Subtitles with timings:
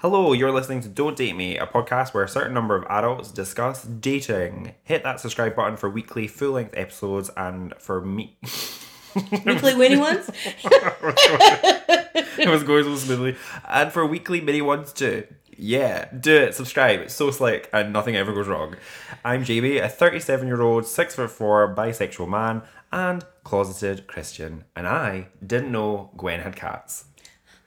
[0.00, 3.30] Hello, you're listening to Don't Date Me, a podcast where a certain number of adults
[3.30, 4.74] discuss dating.
[4.84, 8.36] Hit that subscribe button for weekly full length episodes and for me.
[9.46, 10.28] Weekly winning ones?
[10.64, 13.36] it was going so smoothly.
[13.66, 15.26] And for weekly mini ones too.
[15.56, 16.54] Yeah, do it.
[16.54, 17.00] Subscribe.
[17.00, 18.76] It's so slick and nothing ever goes wrong.
[19.24, 22.60] I'm Jamie, a 37 year old, 6 foot 4 bisexual man
[22.92, 24.64] and closeted Christian.
[24.76, 27.06] And I didn't know Gwen had cats.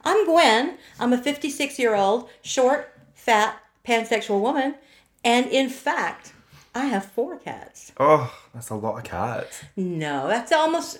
[0.04, 0.78] I'm Gwen.
[1.00, 4.76] I'm a 56 year old, short, fat, pansexual woman.
[5.24, 6.34] And in fact,
[6.74, 7.92] I have four cats.
[8.00, 9.64] Oh, that's a lot of cats.
[9.76, 11.00] No, that's almost.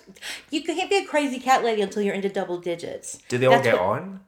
[0.50, 3.18] You can't be a crazy cat lady until you're into double digits.
[3.28, 4.20] Do they all That's get what- on?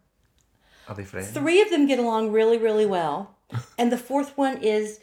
[0.88, 1.30] Are they friends?
[1.30, 3.36] Three of them get along really, really well.
[3.78, 4.98] And the fourth one is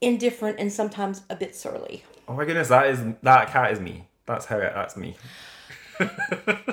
[0.00, 2.04] indifferent and sometimes a bit surly.
[2.28, 4.06] Oh my goodness, that is that cat is me.
[4.26, 5.16] That's how it, that's me.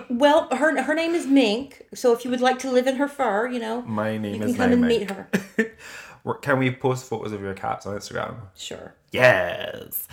[0.10, 3.08] Well, her her name is Mink, so if you would like to live in her
[3.08, 5.30] fur, you know, My name you can is come and meet her.
[6.42, 8.36] Can we post photos of your cats on Instagram?
[8.56, 8.96] Sure.
[9.12, 10.08] Yes.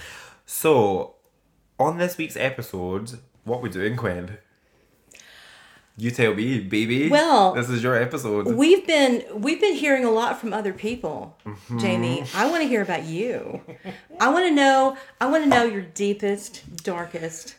[0.44, 1.14] So,
[1.78, 4.36] on this week's episode, what we doing, Gwen?
[5.96, 7.08] You tell me, baby.
[7.08, 8.46] Well, this is your episode.
[8.54, 11.78] We've been we've been hearing a lot from other people, Mm-hmm.
[11.78, 12.24] Jamie.
[12.34, 13.60] I want to hear about you.
[14.20, 14.96] I want to know.
[15.20, 17.56] I want to know your deepest, darkest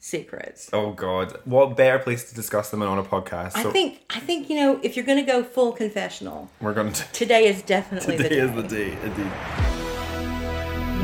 [0.00, 0.68] secrets.
[0.72, 3.52] oh God, what better place to discuss them than on a podcast?
[3.54, 4.00] I So think.
[4.10, 7.04] I think you know if you're going to go full confessional, we're going to.
[7.12, 8.40] today is definitely Today the day.
[8.40, 9.32] is the day, indeed.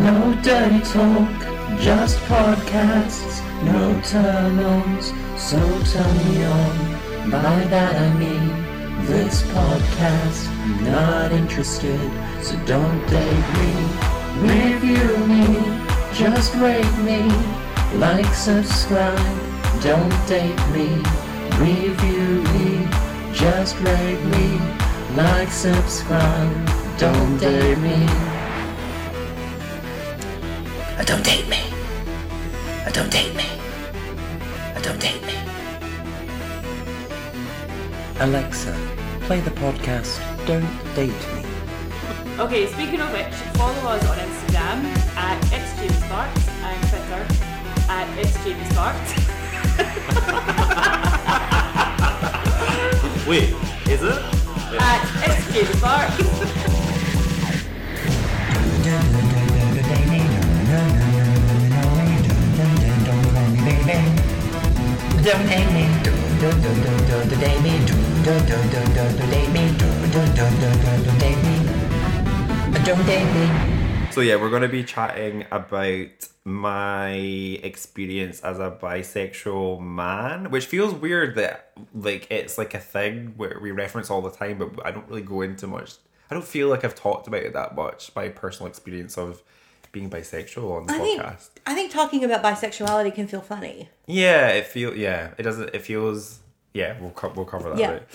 [0.01, 5.07] No dirty talk, just podcasts, no turn-ons,
[5.41, 5.59] so
[5.93, 7.31] turn me on.
[7.31, 11.99] By that I mean this podcast, I'm not interested,
[12.43, 13.73] so don't date me.
[14.53, 15.47] Review me,
[16.13, 17.21] just rate me,
[17.95, 19.19] like, subscribe,
[19.83, 20.89] don't date me.
[21.59, 22.87] Review me,
[23.33, 24.61] just rate me,
[25.17, 28.07] like, subscribe, don't date me.
[30.99, 31.61] Uh, Don't date me.
[32.87, 33.45] Uh, Don't date me.
[34.75, 35.35] Uh, Don't date me.
[38.21, 38.73] Alexa,
[39.23, 40.17] play the podcast
[40.47, 41.45] Don't Date Me.
[42.39, 44.85] Okay, speaking of which, follow us on Instagram
[45.17, 47.36] at it's Jamie Sparks and Twitter
[47.89, 49.13] at it's Jamie Sparks.
[53.27, 53.55] Wait,
[53.89, 54.23] is it?
[54.81, 56.17] at it's Jamie Sparks.
[72.87, 73.76] Don't date me.
[74.17, 76.09] So yeah, we're going to be chatting about
[76.43, 83.35] my experience as a bisexual man, which feels weird that like it's like a thing
[83.37, 85.97] where we reference all the time, but I don't really go into much.
[86.31, 88.11] I don't feel like I've talked about it that much.
[88.17, 89.43] My personal experience of
[89.93, 91.21] being bisexual on the I think.
[91.21, 91.49] podcast.
[91.67, 93.91] I think talking about bisexuality can feel funny.
[94.07, 94.97] Yeah, it feels.
[94.97, 95.75] yeah, it doesn't.
[95.75, 96.41] It feels
[96.73, 96.99] yeah.
[96.99, 98.09] We'll co- we'll cover that.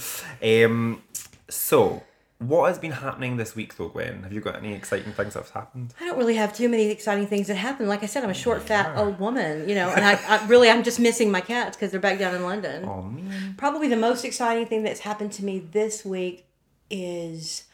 [0.44, 0.66] Yeah.
[0.66, 1.03] Um.
[1.47, 2.01] So.
[2.41, 4.24] What has been happening this week though, Gwen?
[4.24, 5.94] Have you got any exciting things that have happened?
[6.02, 7.88] I don't really have too many exciting things that happened.
[7.88, 10.68] Like I said, I'm a short, fat old woman, you know, and I, I really
[10.68, 12.84] I'm just missing my cats because they're back down in London.
[12.85, 13.53] Oh man.
[13.57, 16.47] Probably the most exciting thing that's happened to me this week
[16.90, 17.66] is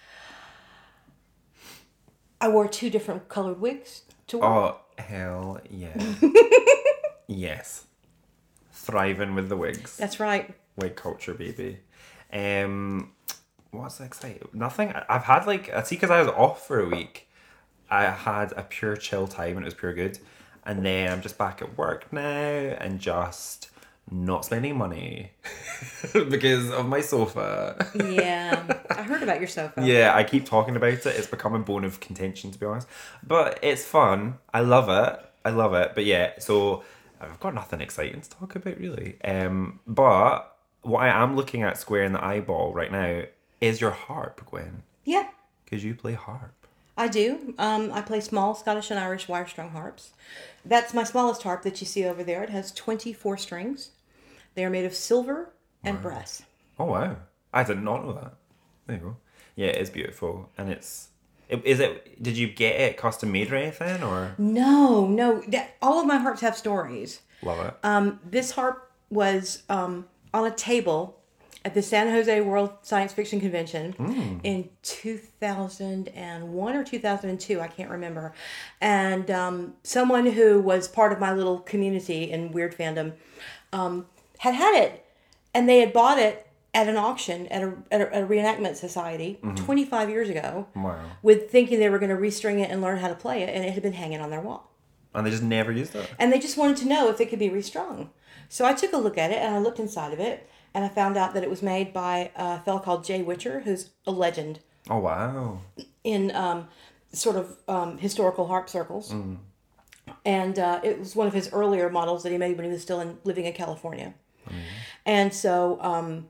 [2.41, 4.45] I wore two different colored wigs to work.
[4.45, 5.97] Oh hell yeah.
[7.27, 7.85] yes.
[8.73, 9.95] Thriving with the wigs.
[9.95, 10.53] That's right.
[10.75, 11.79] Wig culture, baby.
[12.33, 13.13] Um,
[13.77, 14.47] what's exciting?
[14.53, 14.93] Nothing.
[15.09, 17.27] I've had like I see because I was off for a week.
[17.89, 20.19] I had a pure chill time and it was pure good,
[20.65, 23.69] and then I'm just back at work now and just
[24.09, 25.31] not spending money
[26.13, 27.89] because of my sofa.
[27.95, 29.85] Yeah, I heard about your sofa.
[29.85, 31.05] Yeah, I keep talking about it.
[31.05, 32.87] It's become a bone of contention, to be honest.
[33.25, 34.37] But it's fun.
[34.53, 35.19] I love it.
[35.45, 35.91] I love it.
[35.95, 36.83] But yeah, so
[37.19, 39.21] I've got nothing exciting to talk about, really.
[39.23, 43.23] Um, but what I am looking at square in the eyeball right now
[43.61, 44.83] is your harp, Gwen.
[45.05, 45.27] Yeah,
[45.65, 46.53] Because you play harp.
[46.97, 47.53] I do.
[47.59, 50.11] Um, I play small Scottish and Irish wire strung harps.
[50.65, 52.43] That's my smallest harp that you see over there.
[52.43, 53.91] It has 24 strings.
[54.55, 55.49] They are made of silver
[55.83, 56.41] and brass.
[56.79, 57.17] Oh, wow.
[57.53, 58.33] I did not know that.
[58.87, 59.17] There you go.
[59.55, 60.49] Yeah, it is beautiful.
[60.57, 61.09] And it's.
[61.49, 62.21] is it?
[62.21, 64.01] Did you get it custom made or anything?
[64.01, 64.33] Or.
[64.39, 65.43] No, no.
[65.81, 67.21] All of my harps have stories.
[67.43, 67.75] Love it.
[67.83, 71.19] Um, this harp was um, on a table
[71.65, 78.33] at the San Jose World Science Fiction Convention in 2001 or 2002, I can't remember.
[78.81, 83.13] And um, someone who was part of my little community in Weird Fandom
[83.73, 84.05] um,
[84.39, 85.05] had had it,
[85.53, 88.75] and they had bought it at an auction at a, at a, at a reenactment
[88.75, 89.55] society Mm-hmm.
[89.65, 90.99] 25 years ago Wow.
[91.23, 93.65] with thinking they were going to restring it and learn how to play it, and
[93.65, 94.69] it had been hanging on their wall.
[95.13, 96.07] And they just never used it.
[96.19, 98.11] And they just wanted to know if it could be restrung.
[98.49, 100.47] So I took a look at it and I looked inside of it,
[100.77, 103.89] and I found out that it was made by a fellow called Jay Witcher, who's
[104.05, 105.61] a legend Oh wow.
[106.03, 106.67] in um,
[107.11, 109.11] sort of um, historical harp circles.
[110.23, 112.83] And uh, it was one of his earlier models that he made when he was
[112.83, 114.13] still in, living in California.
[115.03, 116.27] And so um,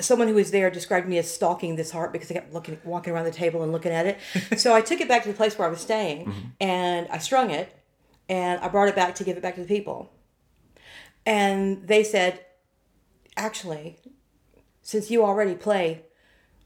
[0.00, 3.12] someone who was there described me as stalking this harp because I kept looking, walking
[3.14, 4.18] around the table and looking at it.
[4.58, 7.50] so I took it back to the place where I was staying and I strung
[7.50, 7.72] it
[8.28, 10.10] and I brought it back to give it back to the people.
[11.24, 12.40] And they said,
[13.36, 13.98] actually,
[14.82, 16.02] since you already play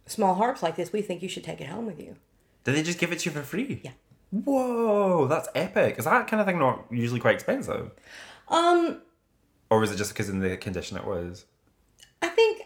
[0.07, 2.17] small harps like this, we think you should take it home with you.
[2.65, 3.81] Did they just give it to you for free?
[3.85, 3.93] Yeah.
[4.31, 5.99] Whoa, that's epic.
[5.99, 7.91] Is that kind of thing not usually quite expensive?
[8.49, 9.01] Um,
[9.71, 11.47] Or was it just because in the condition it was?
[12.21, 12.63] I think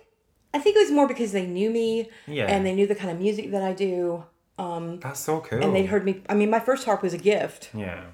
[0.55, 2.47] I think it was more because they knew me Yeah.
[2.47, 4.25] and they knew the kind of music that I do.
[4.59, 5.63] Um That's so cool.
[5.63, 8.05] And they'd heard me I mean my first harp was a gift Yeah.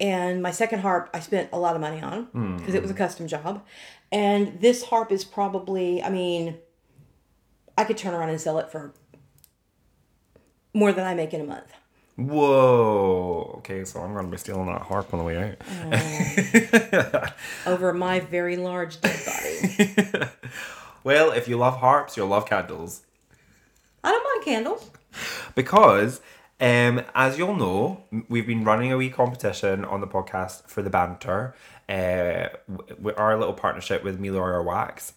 [0.00, 2.94] And my second harp I spent a lot of money on because it was a
[2.94, 3.02] mm-hmm.
[3.02, 3.64] custom job.
[4.10, 6.58] And this harp is probably I mean
[7.76, 8.92] I could turn around and sell it for
[10.74, 11.72] more than I make in a month.
[12.16, 13.54] Whoa.
[13.58, 17.32] Okay, so I'm gonna be stealing that harp on the way out.
[17.66, 17.70] Oh.
[17.72, 20.30] Over my very large dead body.
[21.04, 23.02] Well, if you love harps, you'll love candles.
[24.02, 24.90] I don't mind candles.
[25.54, 26.20] Because,
[26.60, 30.90] um, as you'll know, we've been running a wee competition on the podcast for the
[30.90, 31.54] banter.
[31.88, 32.48] Uh,
[33.00, 35.14] with our little partnership with Meliora Wax.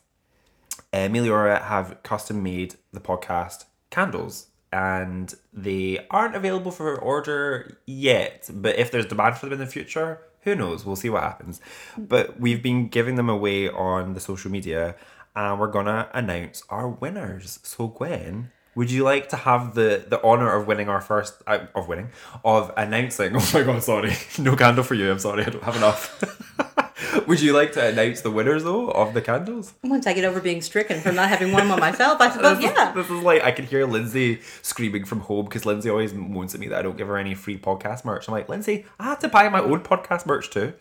[0.94, 8.50] Uh, Meliora have custom made the podcast candles, and they aren't available for order yet.
[8.54, 10.86] But if there's demand for them in the future, who knows?
[10.86, 11.60] We'll see what happens.
[11.98, 14.96] But we've been giving them away on the social media,
[15.36, 17.60] and we're gonna announce our winners.
[17.64, 21.66] So Gwen, would you like to have the the honor of winning our first uh,
[21.76, 22.10] of winning
[22.46, 23.36] of announcing?
[23.36, 25.12] Oh my god, sorry, no candle for you.
[25.12, 27.28] I'm sorry, I don't have enough.
[27.28, 29.74] would you like to announce the winners though of the candles?
[29.84, 32.70] Once I get over being stricken from not having one on myself, I suppose This
[32.72, 32.92] is- yeah.
[32.94, 36.60] This is like I can hear Lindsay screaming from home because Lindsay always moans at
[36.62, 38.28] me that I don't give her any free podcast merch.
[38.28, 40.74] I'm like, Lindsay, I have to buy my own podcast merch too.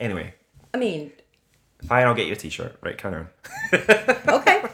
[0.00, 0.34] Anyway,
[0.74, 1.12] I mean,
[1.86, 2.76] fine, I'll get you a t-shirt.
[2.82, 3.28] Right, carry on.
[4.28, 4.64] okay.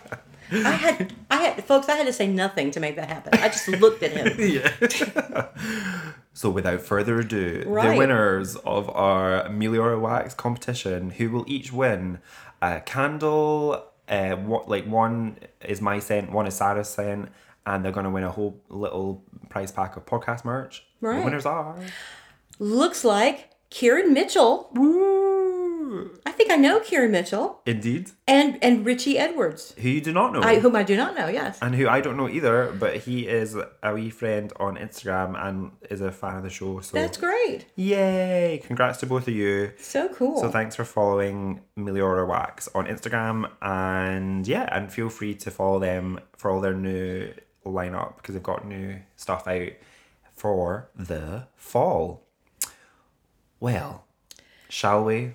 [0.54, 3.34] I had, I had, folks, I had to say nothing to make that happen.
[3.40, 4.34] I just looked at him.
[4.38, 5.46] Yeah.
[6.32, 12.18] so without further ado, the winners of our Meliora Wax competition, who will each win
[12.62, 13.84] a candle.
[14.08, 17.30] Uh, what like one is my scent, one is Sarah's scent,
[17.66, 20.84] and they're gonna win a whole little prize pack of podcast merch.
[21.00, 21.24] The Right.
[21.24, 21.76] winners are.
[22.58, 24.68] Looks like Kieran Mitchell.
[24.74, 25.33] Woo!
[26.26, 28.10] I think I know Kieran Mitchell Indeed.
[28.26, 30.40] and and Richie Edwards, Who you do not know.
[30.42, 31.28] I, whom I do not know.
[31.28, 35.30] Yes, and who I don't know either, but he is a wee friend on Instagram
[35.46, 36.80] and is a fan of the show.
[36.80, 37.66] So that's great.
[37.76, 38.60] yay!
[38.64, 39.72] Congrats to both of you.
[39.78, 40.40] So cool.
[40.40, 45.78] So thanks for following Meliora Wax on Instagram and yeah, and feel free to follow
[45.78, 47.32] them for all their new
[47.66, 49.72] lineup because they've got new stuff out
[50.34, 52.26] for the fall.
[53.60, 54.04] Well,
[54.68, 55.34] shall we?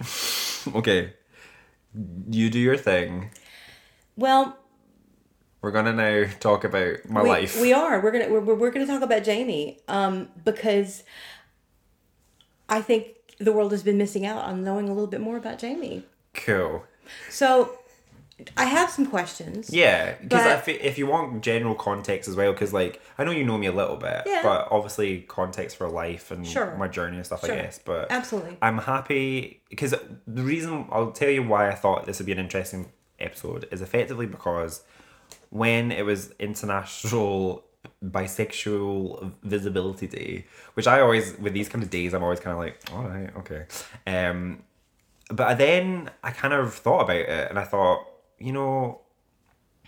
[0.74, 1.12] okay.
[2.30, 3.30] You do your thing.
[4.16, 4.56] well,
[5.62, 7.60] We're gonna now talk about my we, life.
[7.60, 8.00] we are.
[8.00, 11.02] We're gonna we're, we're we're gonna talk about Jamie, um, because
[12.68, 15.58] I think the world has been missing out on knowing a little bit more about
[15.58, 16.04] Jamie.
[16.34, 16.84] cool.
[17.30, 17.78] So,
[18.56, 19.70] I have some questions.
[19.72, 23.44] Yeah, because if, if you want general context as well, because like I know you
[23.44, 24.42] know me a little bit, Yeah.
[24.42, 26.76] but obviously context for life and Sure.
[26.76, 27.52] my journey and stuff, Sure.
[27.54, 27.78] I guess.
[27.78, 28.56] But Absolutely.
[28.62, 29.94] I'm happy because
[30.26, 33.82] the reason I'll tell you why I thought this would be an interesting episode is
[33.82, 34.82] effectively because
[35.50, 37.64] when it was International
[38.04, 42.58] Bisexual Visibility Day, which I always with these kind of days I'm always kind of
[42.58, 43.66] like, all right, okay.
[44.06, 44.62] Um,
[45.30, 48.06] but then I kind of thought about it and I thought,
[48.38, 49.00] you know,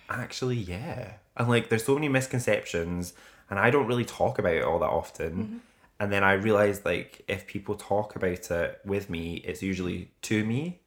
[0.08, 1.12] actually, yeah.
[1.36, 3.14] And like, there's so many misconceptions,
[3.48, 5.32] and I don't really talk about it all that often.
[5.32, 5.56] Mm-hmm.
[6.00, 10.44] And then I realized, like, if people talk about it with me, it's usually to
[10.44, 10.80] me.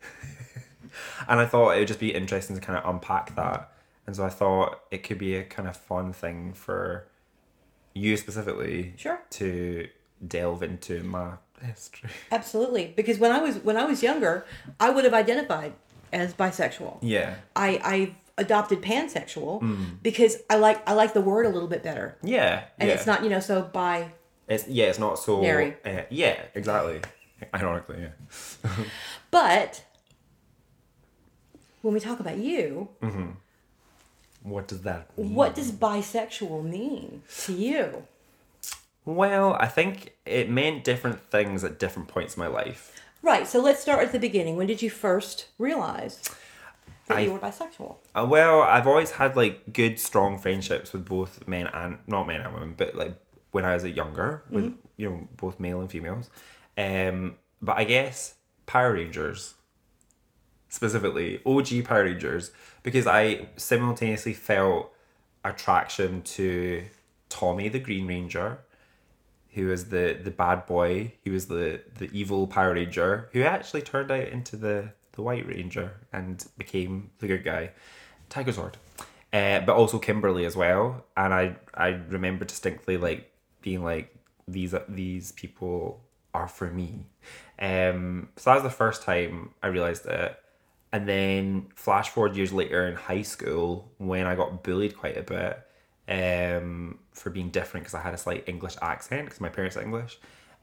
[1.27, 3.72] and I thought it would just be interesting to kind of unpack that.
[4.08, 7.08] And so I thought it could be a kind of fun thing for
[7.93, 9.22] you specifically Sure.
[9.32, 9.88] to
[10.27, 12.10] delve into my history.
[12.32, 14.46] Absolutely, because when I was when I was younger,
[14.79, 15.74] I would have identified
[16.13, 16.98] as bisexual.
[17.01, 17.36] Yeah.
[17.55, 19.62] I I adopted pansexual
[20.01, 22.63] because I like I like the word a little bit better, Yeah.
[22.79, 22.96] and yeah.
[22.96, 24.12] it's not you know so by
[24.48, 25.41] It's yeah, it's not so.
[25.41, 25.75] Nary.
[25.86, 27.01] Uh, yeah, exactly.
[27.53, 28.70] Ironically, yeah.
[29.32, 29.84] but
[31.82, 32.88] when we talk about you,
[34.41, 35.36] What does that mean?
[35.36, 38.03] what does bisexual mean to you?
[39.05, 43.02] Well, I think it meant different things at different points in my life.
[43.24, 43.48] Right.
[43.48, 44.58] So let's start at the beginning.
[44.58, 46.22] When did you first realize
[47.08, 47.96] that I- you were bisexual?
[48.13, 52.42] Uh, well, I've always had like good, strong friendships with both men and not men
[52.42, 53.15] and women, but like
[53.51, 56.30] when I was younger, with you know both male and females.
[56.77, 59.53] Um, but I guess Power Rangers,
[60.70, 62.51] specifically OG Power Rangers,
[62.84, 64.92] because I simultaneously felt
[65.46, 66.84] attraction to
[67.30, 68.60] Tommy the Green Ranger,
[69.53, 71.13] who was the the bad boy.
[71.22, 75.48] He was the the evil Power Ranger who actually turned out into the the White
[75.48, 77.72] Ranger and became the good guy,
[78.29, 78.75] Tigerzord.
[79.31, 83.31] Uh, but also Kimberly as well, and I I remember distinctly like
[83.62, 84.15] being like
[84.48, 86.01] these these people
[86.33, 87.07] are for me.
[87.60, 90.39] Um, so that was the first time I realized it.
[90.91, 95.24] And then flash forward years later in high school when I got bullied quite a
[95.24, 95.60] bit
[96.07, 99.81] um, for being different because I had a slight English accent because my parents are
[99.81, 100.19] English.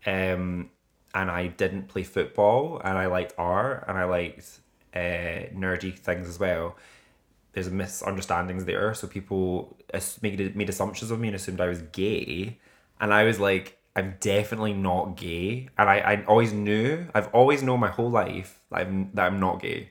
[0.06, 0.70] Um,
[1.14, 4.61] and I didn't play football and I liked art and I liked
[4.94, 6.76] uh, nerdy things as well.
[7.52, 9.76] There's misunderstandings there, so people
[10.23, 12.59] made made assumptions of me and assumed I was gay,
[13.00, 17.61] and I was like, I'm definitely not gay, and I, I always knew, I've always
[17.61, 19.90] known my whole life that I'm that I'm not gay,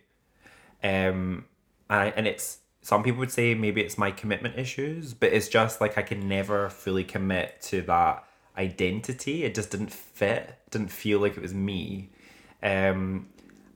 [0.81, 1.45] um,
[1.89, 5.47] and I, and it's some people would say maybe it's my commitment issues, but it's
[5.47, 8.23] just like I can never fully commit to that
[8.57, 9.43] identity.
[9.43, 12.09] It just didn't fit, didn't feel like it was me.
[12.63, 13.27] Um,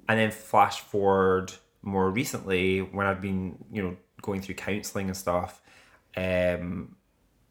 [0.07, 5.17] and then flash forward more recently when I've been, you know, going through counseling and
[5.17, 5.61] stuff,
[6.15, 6.95] um,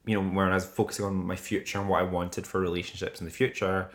[0.07, 3.21] you know, when I was focusing on my future and what I wanted for relationships
[3.21, 3.91] in the future,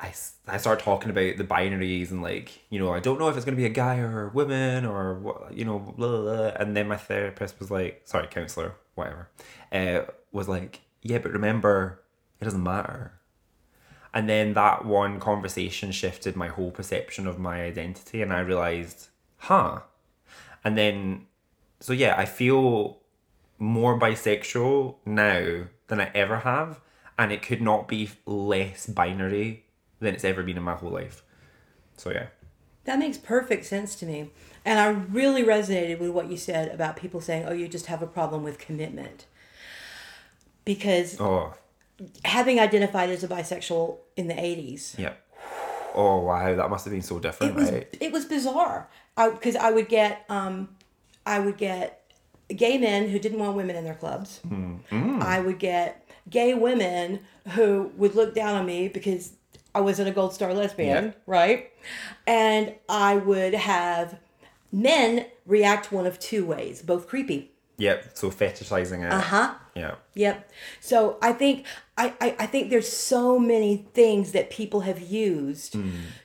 [0.00, 0.14] I,
[0.48, 3.44] I start talking about the binaries and like, you know, I don't know if it's
[3.44, 6.52] to be a guy or a woman or what, you know, blah, blah, blah.
[6.56, 9.28] And then my therapist was like, sorry, counselor, whatever,
[9.72, 10.02] uh,
[10.32, 12.00] was like, yeah, but remember,
[12.40, 13.12] it doesn't matter.
[14.14, 18.22] And then that one conversation shifted my whole perception of my identity.
[18.22, 19.80] And I realized, huh.
[20.64, 21.26] And then,
[21.78, 23.00] so yeah, I feel
[23.58, 26.80] more bisexual now than I ever have,
[27.18, 29.66] and it could not be less binary
[30.00, 31.22] than it's ever been in my whole life.
[31.96, 32.26] So yeah.
[32.84, 34.30] That makes perfect sense to me.
[34.64, 38.02] And I really resonated with what you said about people saying, oh, you just have
[38.02, 39.26] a problem with commitment.
[40.64, 41.54] Because Oh,
[42.24, 45.12] having identified as a bisexual in the 80s, yeah.
[45.94, 47.96] Oh wow, that must have been so different, it was right?
[48.00, 48.88] it was bizarre.
[49.16, 50.68] I because I would get um,
[51.26, 52.12] I would get
[52.54, 54.40] gay men who didn't want women in their clubs.
[54.92, 59.32] I would get gay women who would look down on me because
[59.74, 61.12] I wasn't a gold star lesbian, Yeah.
[61.26, 61.70] right?
[62.26, 64.18] And I would have
[64.72, 67.52] men react one of two ways, both creepy.
[67.78, 68.10] Yep.
[68.14, 69.10] So fetishizing it.
[69.12, 69.54] Uh huh.
[69.74, 69.94] Yeah.
[70.14, 70.50] Yep.
[70.80, 71.64] So I think
[71.96, 75.76] I, I, I think there's so many things that people have used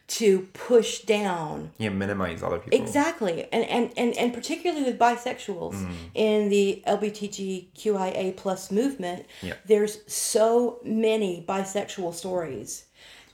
[0.07, 1.89] to push down Yeah.
[1.89, 2.77] Minimize other people.
[2.77, 5.75] exactly and and and, and particularly with bisexuals
[6.13, 9.53] in the lgbtqia plus movement Yeah.
[9.65, 12.85] there's so many bisexual stories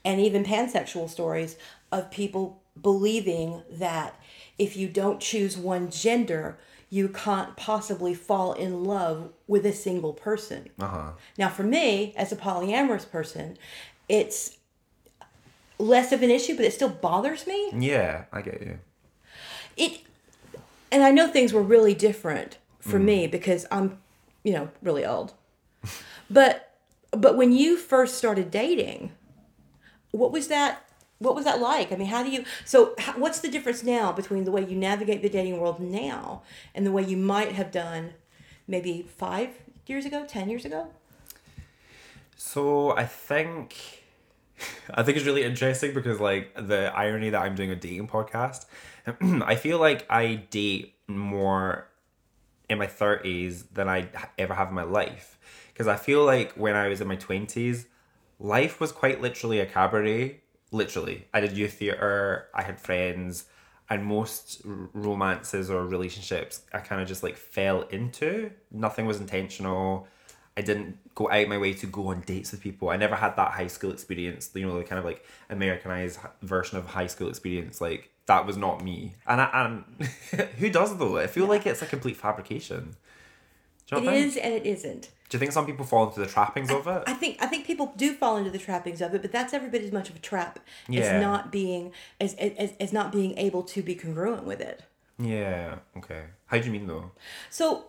[0.04, 1.56] and even pansexual stories
[1.92, 4.20] of people believing that
[4.58, 6.58] if you don't choose one gender
[6.90, 11.12] you can't possibly fall in love with a single person Uh huh.
[11.38, 13.58] now, for me, as a polyamorous person,
[14.10, 14.58] it's
[15.80, 17.72] less of an issue, but it still bothers me.
[17.74, 18.80] Yeah, I get you.
[19.78, 20.02] It,
[20.92, 24.00] and I know things were really different for me because I'm,
[24.44, 25.34] you know, really old.
[26.30, 26.78] but,
[27.12, 29.14] but when you first started dating,
[30.12, 30.86] what was that?
[31.20, 31.92] What was that like?
[31.92, 32.46] I mean, how do you?
[32.66, 36.42] So, how, what's the difference now between the way you navigate the dating world now
[36.74, 38.14] and the way you might have done,
[38.68, 39.50] maybe five
[39.86, 40.88] years ago, ten years ago?
[42.44, 44.02] So I think
[44.94, 48.66] I think it's really interesting because like the irony that I'm doing a dating podcast,
[49.22, 51.88] I feel like I date more
[52.68, 55.38] in my 30s than I ever have in my life
[55.72, 57.86] because I feel like when I was in my 20s,
[58.42, 60.42] life was quite literally a cabaret.
[60.72, 62.48] Literally, I did youth theater.
[62.54, 63.46] I had friends,
[63.90, 68.52] and most r- romances or relationships I kind of just like fell into.
[68.72, 70.08] Nothing was intentional.
[70.58, 72.90] I didn't go out my way to go on dates with people.
[72.90, 76.78] I never had that high school experience, you know, the kind of like Americanized version
[76.78, 77.80] of high school experience.
[77.80, 79.16] Like that was not me.
[79.28, 80.08] And I, and
[80.58, 81.18] who does though?
[81.18, 82.96] I feel like it's a complete fabrication.
[83.92, 85.10] Do you It is and it isn't.
[85.30, 87.04] Do you think some people fall into the trappings of it?
[87.08, 89.70] I think I think people do fall into the trappings of it, but that's every
[89.70, 91.02] bit as much of a trap Yeah.
[91.02, 94.84] as not being as, as as not being able to be congruent with it.
[95.18, 95.80] Yeah.
[95.98, 96.24] Okay.
[96.48, 97.12] How do you mean though?
[97.50, 97.86] So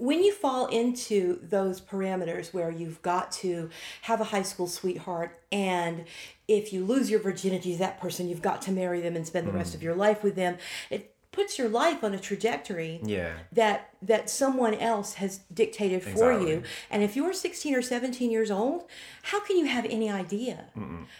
[0.00, 3.68] when you fall into those parameters where you've got to
[4.02, 6.06] have a high school sweetheart and
[6.48, 9.46] if you lose your virginity to that person you've got to marry them and spend
[9.46, 9.74] the rest mm.
[9.74, 10.56] of your life with them
[10.88, 13.34] it puts your life on a trajectory Yeah.
[13.52, 18.50] that that someone else has dictated for you and if you're 16 or 17 years
[18.50, 18.84] old
[19.24, 20.66] how can you have any idea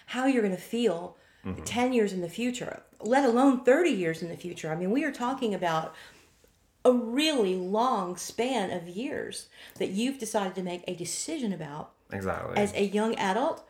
[0.06, 1.16] how you're going to feel
[1.64, 5.04] 10 years in the future let alone 30 years in the future i mean we
[5.04, 5.94] are talking about
[6.84, 9.46] a really long span of years
[9.78, 12.56] that you've decided to make a decision about Exactly.
[12.56, 13.62] as a young adult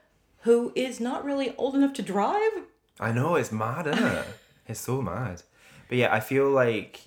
[0.43, 2.53] who is not really old enough to drive
[2.99, 4.27] I know it's mad, isn't it?
[4.69, 5.43] it's so mad.
[5.91, 7.01] But yeah, I feel like.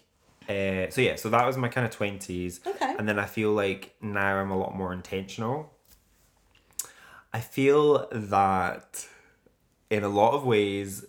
[0.44, 2.60] Uh, so yeah, so that was my kind of twenties.
[2.68, 2.96] Okay.
[3.00, 5.72] And then I feel like now I'm a lot more intentional.
[7.32, 9.08] I feel that
[9.90, 11.06] in a lot of ways,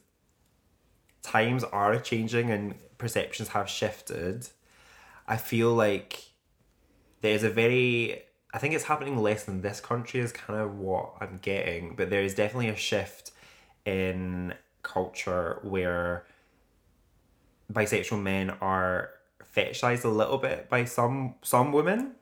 [1.23, 4.49] times are changing and perceptions have shifted.
[5.27, 6.23] I feel like
[7.23, 11.15] there's a very I think it's happening less in this country is kind of what
[11.21, 13.33] I'm getting, but there is definitely a shift
[13.85, 14.55] in
[14.85, 16.25] culture where
[17.75, 19.11] bisexual men are
[19.55, 22.13] fetishized a little bit by some some women,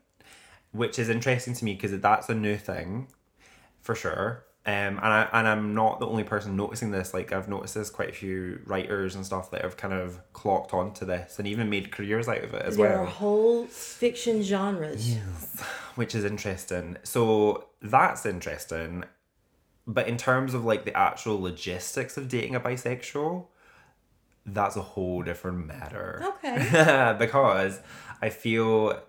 [0.73, 3.09] which is interesting to me because that's a new thing,
[3.80, 4.44] for sure.
[4.64, 7.12] Um, and I and I'm not the only person noticing this.
[7.12, 10.73] Like I've noticed this quite a few writers and stuff that have kind of clocked
[10.73, 13.66] onto this and even made careers out of it as there well There are whole
[13.66, 15.16] fiction genres
[15.97, 16.97] which is interesting.
[17.02, 19.04] So that's interesting.
[19.87, 23.47] But in terms of like the actual logistics of dating a bisexual,
[24.44, 26.22] that's a whole different matter.
[26.22, 27.14] Okay.
[27.18, 27.80] because
[28.20, 29.00] I feel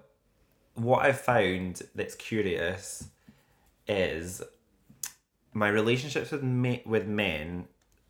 [0.75, 3.07] what I've found that's curious
[3.87, 4.41] is
[5.53, 7.67] my relationships with me- with men.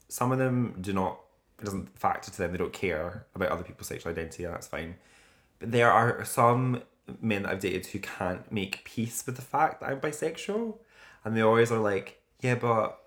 [0.08, 1.20] Some of them do not
[1.60, 2.52] it doesn't factor to them.
[2.52, 4.44] They don't care about other people's sexual identity.
[4.44, 4.96] and That's fine.
[5.60, 6.84] But there are some
[7.22, 10.78] men that I've dated who can't make peace with the fact that I'm bisexual,
[11.24, 13.00] and they always are like, "Yeah, but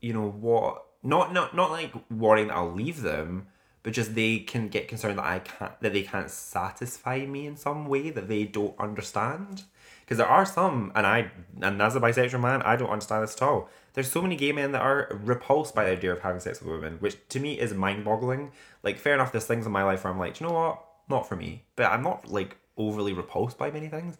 [0.00, 0.84] you know what?
[1.02, 3.46] Not not not like worrying that I'll leave them,
[3.82, 7.56] but just they can get concerned that I can't that they can't satisfy me in
[7.56, 9.64] some way that they don't understand."
[10.04, 11.30] Because there are some, and I
[11.60, 13.68] and as a bisexual man, I don't understand this at all.
[13.92, 16.72] There's so many gay men that are repulsed by the idea of having sex with
[16.72, 18.52] women, which to me is mind-boggling.
[18.82, 20.82] Like, fair enough, there's things in my life where I'm like, you know what?
[21.10, 21.64] Not for me.
[21.76, 24.16] But I'm not like overly repulsed by many things.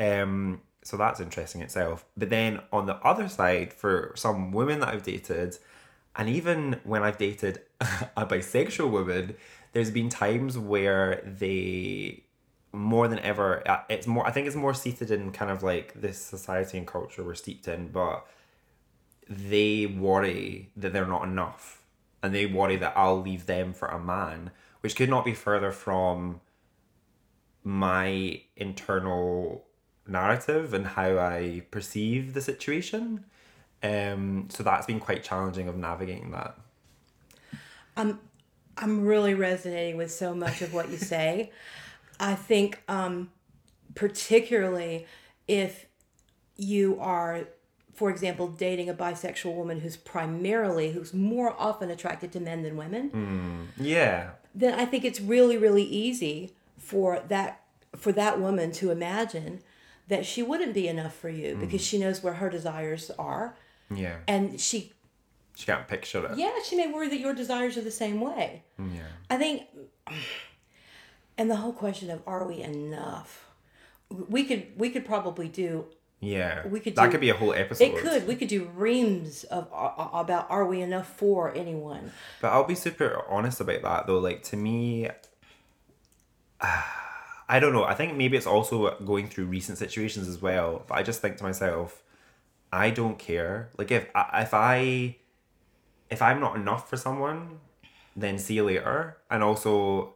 [0.00, 2.04] Um, so that's interesting itself.
[2.16, 5.56] But then on the other side, for some women that I've dated,
[6.18, 9.36] and even when I've dated a bisexual woman,
[9.72, 12.24] there's been times where they
[12.72, 15.98] more than ever uh, it's more i think it's more seated in kind of like
[16.00, 18.26] this society and culture we're steeped in but
[19.28, 21.82] they worry that they're not enough.
[22.22, 24.50] And they worry that i'll leave them for a man
[24.80, 26.40] which could not be further from
[27.62, 29.64] my internal
[30.06, 33.24] narrative and how i perceive the situation
[33.82, 36.56] um so that's been quite challenging of navigating that.
[38.78, 41.50] I'm really resonating with so much of what you say.
[42.20, 43.30] I think, um,
[43.94, 45.06] particularly
[45.46, 45.86] if
[46.56, 47.48] you are,
[47.94, 52.76] for example, dating a bisexual woman who's primarily, who's more often attracted to men than
[52.76, 53.10] women,
[53.76, 54.30] yeah.
[54.54, 57.62] then I think it's really, really easy for that
[57.96, 59.60] for that woman to imagine
[60.08, 63.56] that she wouldn't be enough for you because she knows where her desires are,
[63.90, 64.92] yeah and she
[65.56, 68.62] she can't picture it yeah, she may worry that your desires are the same way.
[68.78, 69.62] yeah I think,
[71.36, 73.46] and the whole question of are we enough?
[74.10, 75.86] We could we could probably do
[76.20, 78.64] yeah We could that do- could be a whole episode it could we could do
[78.74, 82.12] reams of uh, about are we enough for anyone?
[82.40, 84.18] But I'll be super honest about that though.
[84.18, 85.08] Like to me,
[86.60, 87.84] I don't know.
[87.84, 90.84] I think maybe it's also going through recent situations as well.
[90.86, 92.02] But I just think to myself,
[92.72, 93.70] I don't care.
[93.78, 95.16] Like if I- if I
[96.10, 97.60] if I'm not enough for someone,
[98.16, 99.18] then see you later.
[99.30, 100.14] And also,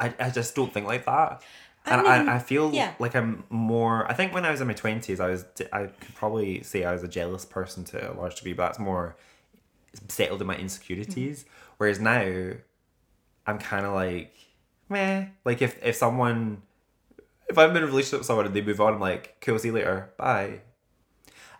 [0.00, 1.42] I I just don't think like that.
[1.84, 2.94] I And don't I, I feel yeah.
[2.98, 4.08] like I'm more.
[4.10, 5.44] I think when I was in my twenties, I was.
[5.72, 8.78] I could probably say I was a jealous person to a large degree, but that's
[8.78, 9.16] more
[10.08, 11.40] settled in my insecurities.
[11.40, 11.74] Mm-hmm.
[11.78, 12.52] Whereas now,
[13.46, 14.34] I'm kind of like,
[14.88, 15.26] meh.
[15.44, 16.62] Like if if someone,
[17.48, 19.68] if I'm in a relationship with someone and they move on, I'm like, cool, see
[19.68, 20.60] you later, bye.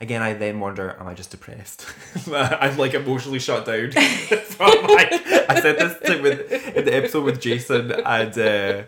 [0.03, 1.87] Again, I then wonder, am I just depressed?
[2.35, 3.93] I'm like emotionally shut down.
[3.93, 8.83] from I said this thing with in the episode with Jason and uh,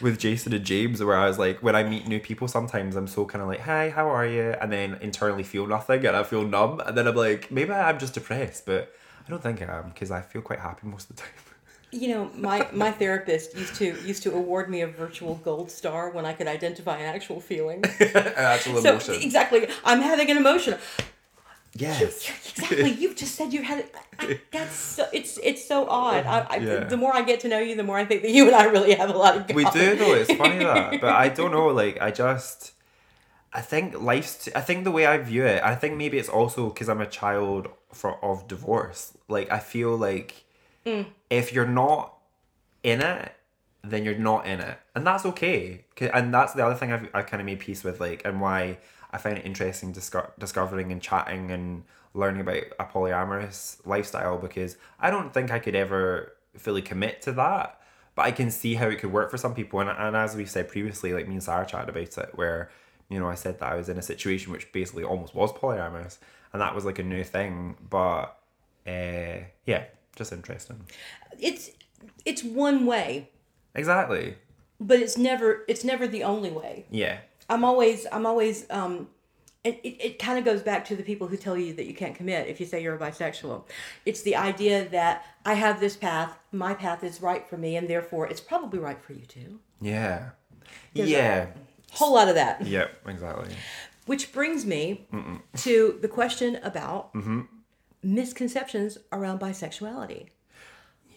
[0.00, 3.08] with Jason and James, where I was like, when I meet new people, sometimes I'm
[3.08, 4.54] so kind of like, hi, how are you?
[4.60, 6.78] And then internally feel nothing and I feel numb.
[6.78, 8.94] And then I'm like, maybe I'm just depressed, but
[9.26, 11.51] I don't think I am because I feel quite happy most of the time.
[11.92, 16.10] You know, my my therapist used to used to award me a virtual gold star
[16.10, 17.84] when I could identify an actual feeling.
[18.00, 19.14] An actual so emotion.
[19.20, 20.78] exactly, I'm having an emotion.
[21.74, 22.30] yes.
[22.52, 23.94] Exactly, You've just said you had it.
[24.18, 26.24] I, that's so, it's it's so odd.
[26.26, 26.84] I, I, Yeah.
[26.84, 28.64] The more I get to know you, the more I think that you and I
[28.64, 29.54] really have a lot of.
[29.54, 32.72] we do though it's funny that but i don't know like i just
[33.52, 36.28] i think life's t- i think the way i view it i think maybe it's
[36.28, 40.44] also because i'm a child for of divorce like i feel like
[41.30, 42.18] if you're not
[42.82, 43.32] in it
[43.84, 45.84] then you're not in it and that's okay.
[46.12, 48.78] and that's the other thing i've i kind of made peace with like and why
[49.10, 54.76] i find it interesting disco- discovering and chatting and learning about a polyamorous lifestyle because
[55.00, 57.80] i don't think i could ever fully commit to that
[58.14, 59.80] but I can see how it could work for some people.
[59.80, 62.70] And, and as we've said previously, like me and Sarah chatted about it, where,
[63.08, 66.18] you know, I said that I was in a situation which basically almost was polyamorous,
[66.52, 67.76] and that was like a new thing.
[67.88, 68.36] But,
[68.86, 69.84] uh, yeah,
[70.16, 70.84] just interesting.
[71.38, 71.70] It's
[72.24, 73.30] it's one way,
[73.74, 74.36] Exactly.
[74.80, 76.86] but it's never it's never the only way.
[76.90, 77.18] Yeah.
[77.48, 79.08] I'm always I'm always um
[79.64, 81.94] it, it, it kind of goes back to the people who tell you that you
[81.94, 83.62] can't commit if you say you're a bisexual.
[84.04, 87.88] It's the idea that I have this path, my path is right for me, and
[87.88, 89.60] therefore it's probably right for you too.
[89.80, 90.30] Yeah.
[90.94, 91.46] There's a- yeah.
[91.92, 92.66] Whole lot of that.
[92.66, 93.54] Yep, exactly.
[94.06, 95.06] Which brings me
[95.58, 97.42] to the question about Mm-hmm.
[98.02, 100.28] Misconceptions around bisexuality.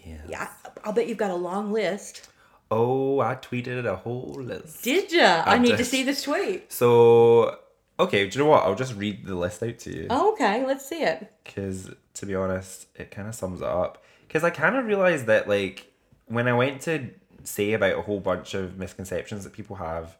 [0.05, 0.17] Yeah.
[0.27, 2.29] Yeah, I- I'll bet you've got a long list.
[2.71, 4.83] Oh, I tweeted a whole list.
[4.83, 5.43] Did ya?
[5.45, 6.71] I, I need to see this tweet.
[6.71, 7.57] So,
[7.99, 8.63] okay, do you know what?
[8.63, 10.07] I'll just read the list out to you.
[10.09, 11.31] Oh, okay, let's see it.
[11.43, 14.03] because to be honest, it kind of sums it up.
[14.27, 15.91] Because I kind of realized that like
[16.27, 17.09] when I went to
[17.43, 20.17] say about a whole bunch of misconceptions that people have,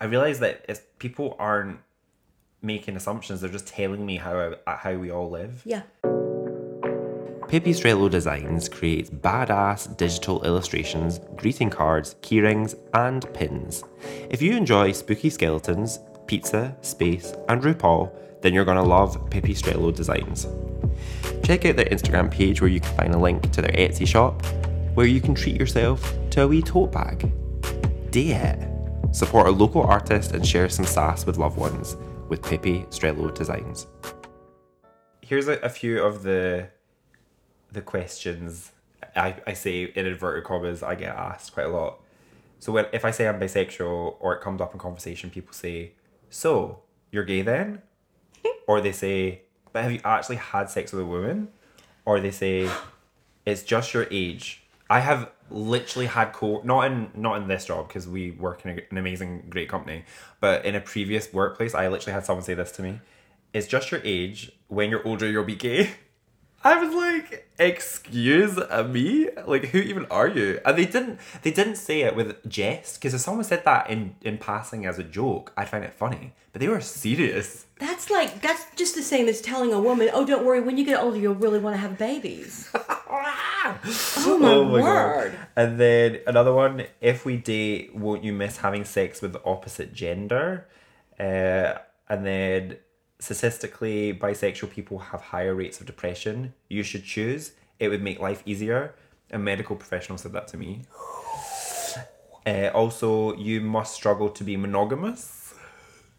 [0.00, 1.78] I realized that it's, people aren't
[2.62, 5.62] making assumptions; they're just telling me how I, how we all live.
[5.64, 5.82] Yeah.
[7.52, 13.84] Pipistrello Designs creates badass digital illustrations, greeting cards, keyrings, and pins.
[14.30, 20.46] If you enjoy spooky skeletons, pizza, space, and RuPaul, then you're gonna love Pipistrello Designs.
[21.44, 24.42] Check out their Instagram page where you can find a link to their Etsy shop,
[24.94, 27.30] where you can treat yourself to a wee tote bag.
[28.10, 29.14] Day it!
[29.14, 31.96] Support a local artist and share some sass with loved ones
[32.32, 33.88] with Pipistrello Designs.
[35.20, 36.70] Here's a, a few of the
[37.70, 38.72] the questions
[39.14, 42.00] I, I say in inverted commas I get asked quite a lot.
[42.58, 45.92] So when if I say I'm bisexual or it comes up in conversation, people say,
[46.30, 47.82] "So you're gay then?"
[48.66, 49.42] or they say,
[49.74, 51.48] "But have you actually had sex with a woman?"
[52.06, 52.70] Or they say,
[53.44, 57.88] "It's just your age." I have literally had co not in not in this job
[57.88, 60.04] because we work in a, an amazing great company,
[60.40, 63.00] but in a previous workplace, I literally had someone say this to me:
[63.52, 64.52] "It's just your age.
[64.68, 65.90] When you're older, you'll be gay."
[66.64, 71.18] I was like, "Excuse me, like who even are you?" And they didn't.
[71.42, 74.98] They didn't say it with jest because if someone said that in in passing as
[74.98, 76.34] a joke, I'd find it funny.
[76.52, 77.66] But they were serious.
[77.78, 80.60] That's like that's just the same as telling a woman, "Oh, don't worry.
[80.60, 85.36] When you get older, you'll really want to have babies." oh my, word!
[85.56, 89.92] And then another one: if we date, won't you miss having sex with the opposite
[89.92, 90.68] gender?
[91.18, 92.76] Uh, and then
[93.22, 96.52] statistically, bisexual people have higher rates of depression.
[96.68, 97.52] You should choose.
[97.78, 98.94] It would make life easier.
[99.30, 100.82] A medical professional said that to me.
[102.44, 105.54] Uh, also, you must struggle to be monogamous.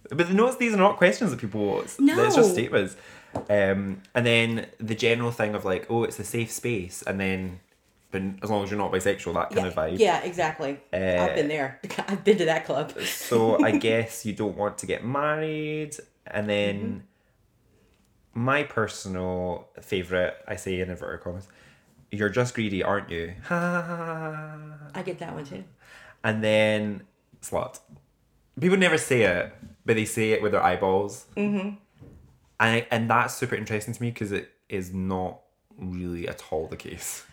[0.09, 1.81] But the notes, these are not questions that people.
[1.81, 2.95] It's just statements.
[3.49, 7.59] Um, and then the general thing of like, oh, it's a safe space, and then,
[8.11, 9.99] but as long as you're not bisexual, that kind Yeah, of vibe.
[9.99, 10.79] yeah, exactly.
[10.93, 11.79] I've been there.
[12.07, 12.93] I've been to that club.
[13.01, 15.95] So I guess you don't want to get married,
[16.27, 17.03] and then
[18.33, 21.47] my personal favorite, I say in inverted commas,
[22.11, 23.33] you're just greedy, aren't you?
[23.49, 25.63] I get that one too.
[26.23, 27.03] and then
[27.41, 27.79] slut.
[28.59, 29.53] People never say it,
[29.85, 31.25] but they say it with their eyeballs.
[31.35, 31.75] Mm-hmm.
[32.59, 35.39] And and that's super interesting to me because it is not
[35.77, 37.25] really at all the case.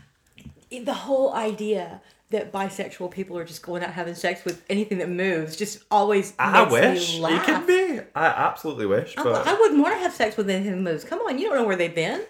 [0.71, 5.09] The whole idea that bisexual people are just going out having sex with anything that
[5.09, 7.45] moves just always I wish laugh.
[7.45, 8.01] could be.
[8.15, 11.05] I absolutely wish, I, but I wouldn't want to have sex with anything that moves.
[11.05, 12.23] Come on, you don't know where they've been.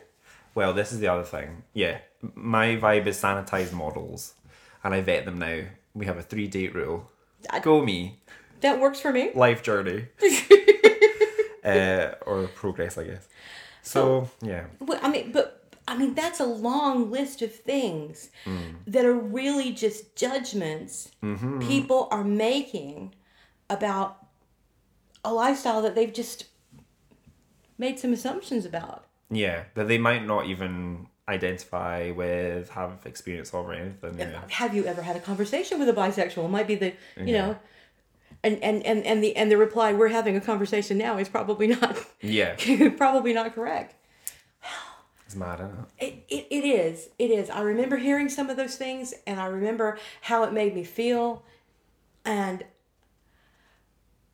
[0.54, 1.62] Well, this is the other thing.
[1.74, 1.98] Yeah,
[2.34, 4.34] my vibe is sanitized models,
[4.82, 5.62] and I vet them now.
[5.94, 7.10] We have a three date rule.
[7.50, 8.20] I- Go me,
[8.62, 9.30] That works for me.
[9.34, 10.06] life journey,
[11.64, 13.28] uh, or progress, I guess.
[13.82, 15.59] So yeah, Well, I mean, but
[15.90, 18.76] I mean, that's a long list of things mm.
[18.86, 21.58] that are really just judgments mm-hmm.
[21.66, 23.14] people are making
[23.68, 24.24] about
[25.24, 26.44] a lifestyle that they've just
[27.76, 29.06] made some assumptions about.
[29.30, 34.18] yeah, that they might not even identify with, have experience of, or anything.
[34.18, 34.42] Yeah.
[34.48, 36.44] Have you ever had a conversation with a bisexual?
[36.44, 37.46] It Might be the you Yeah.
[37.46, 37.58] know,
[38.42, 41.66] and and and and the and the reply we're having a conversation now is probably
[41.66, 42.54] not Yeah.
[42.96, 43.94] probably not correct.
[45.30, 46.04] It's mad, isn't it?
[46.04, 47.08] It, it, it is.
[47.16, 47.50] It is.
[47.50, 51.44] I remember hearing some of those things and I remember how it made me feel.
[52.24, 52.64] And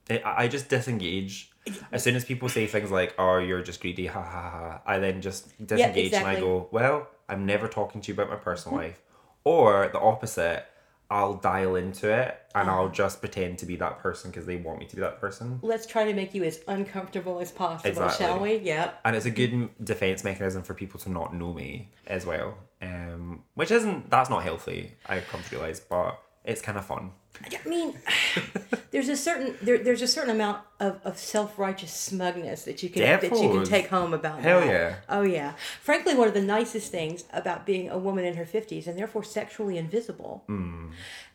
[0.08, 1.50] it, I I just disengage.
[1.92, 4.98] As soon as people say things like, "Oh, you're just greedy," ha ha ha, I
[4.98, 8.78] then just disengage and I go, "Well, I'm never talking to you about my personal
[8.78, 8.86] mm-hmm.
[8.86, 9.02] life."
[9.44, 10.64] Or the opposite,
[11.10, 14.78] I'll dial into it and I'll just pretend to be that person because they want
[14.80, 15.58] me to be that person.
[15.62, 18.26] let's try to make you as uncomfortable as possible, Exactly.
[18.26, 18.56] shall we?
[18.56, 19.00] Yep.
[19.04, 22.56] And it's a good defense mechanism for people to not know me as well.
[22.82, 24.94] Um, which isn't that's not healthy.
[25.06, 27.10] I've come to realize, but it's kind of fun.
[27.44, 27.94] I mean,
[28.90, 32.88] there's a certain there, there's a certain amount of, of self righteous smugness that you
[32.88, 34.66] can that you can take home about Hell that.
[34.68, 34.94] yeah.
[35.08, 35.52] Oh yeah.
[35.82, 39.22] Frankly, one of the nicest things about being a woman in her fifties and therefore
[39.24, 40.88] sexually invisible Hmm.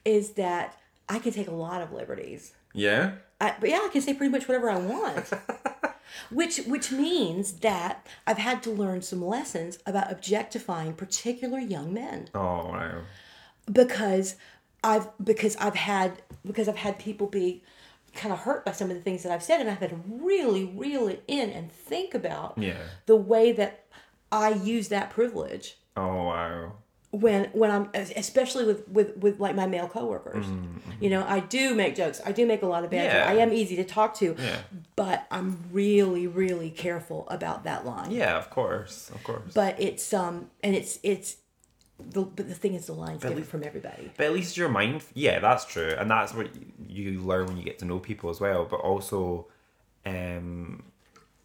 [0.05, 0.77] is that
[1.09, 2.53] I can take a lot of liberties.
[2.73, 3.13] Yeah.
[3.39, 5.29] I, but yeah, I can say pretty much whatever I want.
[6.29, 12.29] which which means that I've had to learn some lessons about objectifying particular young men
[12.35, 13.01] Oh wow.
[13.71, 14.35] because
[14.83, 17.63] I've because I've had because I've had people be
[18.15, 19.99] kind of hurt by some of the things that I've said and I've had to
[20.07, 22.77] really reel it in and think about Yeah.
[23.05, 23.85] the way that
[24.31, 26.73] I use that privilege Oh wow.
[27.11, 30.45] when when I'm especially with with with like my male coworkers.
[31.01, 32.21] You know, I do make jokes.
[32.25, 33.17] I do make a lot of banter.
[33.17, 33.33] Mm-hmm.
[33.33, 33.39] Yeah.
[33.39, 34.35] I am easy to talk to.
[34.37, 34.57] Yeah.
[34.95, 38.11] But I'm really really careful about that line.
[38.11, 39.53] Yeah, of course, of course.
[39.53, 41.37] But it's um and it's it's
[42.09, 44.11] the but the thing is the line's different least- from everybody.
[44.17, 46.49] But at least your mind, yeah, that's true, and that's what
[46.87, 48.65] you, you learn when you get to know people as well.
[48.65, 49.47] But also,
[50.05, 50.83] um,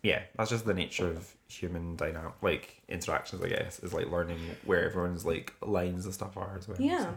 [0.03, 3.42] yeah, that's just the nature of human dynamic, like interactions.
[3.42, 6.79] I guess is like learning where everyone's like lines and stuff are as well.
[6.81, 7.05] Yeah.
[7.05, 7.14] so.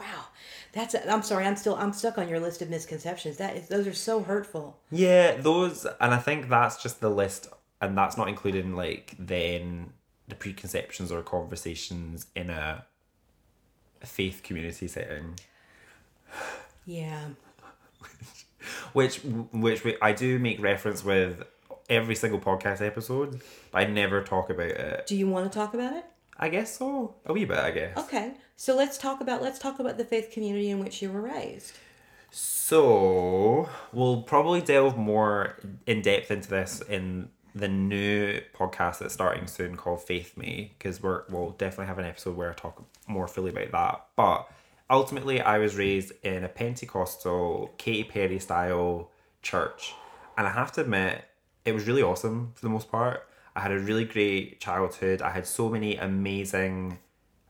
[0.00, 0.24] Wow.
[0.72, 1.46] That's i I'm sorry.
[1.46, 3.36] I'm still I'm stuck on your list of misconceptions.
[3.36, 4.76] That is those are so hurtful.
[4.90, 7.48] Yeah, those, and I think that's just the list,
[7.80, 9.92] and that's not including like then
[10.28, 12.84] the preconceptions or conversations in a
[14.02, 15.38] faith community setting.
[16.86, 17.28] Yeah.
[18.92, 19.18] which
[19.52, 21.42] which we, I do make reference with
[21.88, 25.06] every single podcast episode, but I never talk about it.
[25.06, 26.04] Do you want to talk about it?
[26.38, 27.96] I guess so, a wee bit, I guess.
[27.96, 28.32] Okay.
[28.56, 31.72] So let's talk about let's talk about the faith community in which you were raised.
[32.30, 35.56] So we'll probably delve more
[35.86, 41.02] in depth into this in the new podcast that's starting soon called Faith Me, because
[41.02, 44.06] we're we'll definitely have an episode where I talk more fully about that.
[44.16, 44.48] But
[44.90, 49.10] ultimately, I was raised in a Pentecostal Katy Perry style
[49.42, 49.94] church,
[50.36, 51.24] and I have to admit,
[51.64, 53.28] it was really awesome for the most part.
[53.56, 55.22] I had a really great childhood.
[55.22, 56.98] I had so many amazing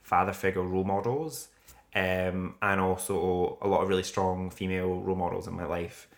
[0.02, 1.48] father figure role models
[1.94, 6.08] um, and also a lot of really strong female role models in my life.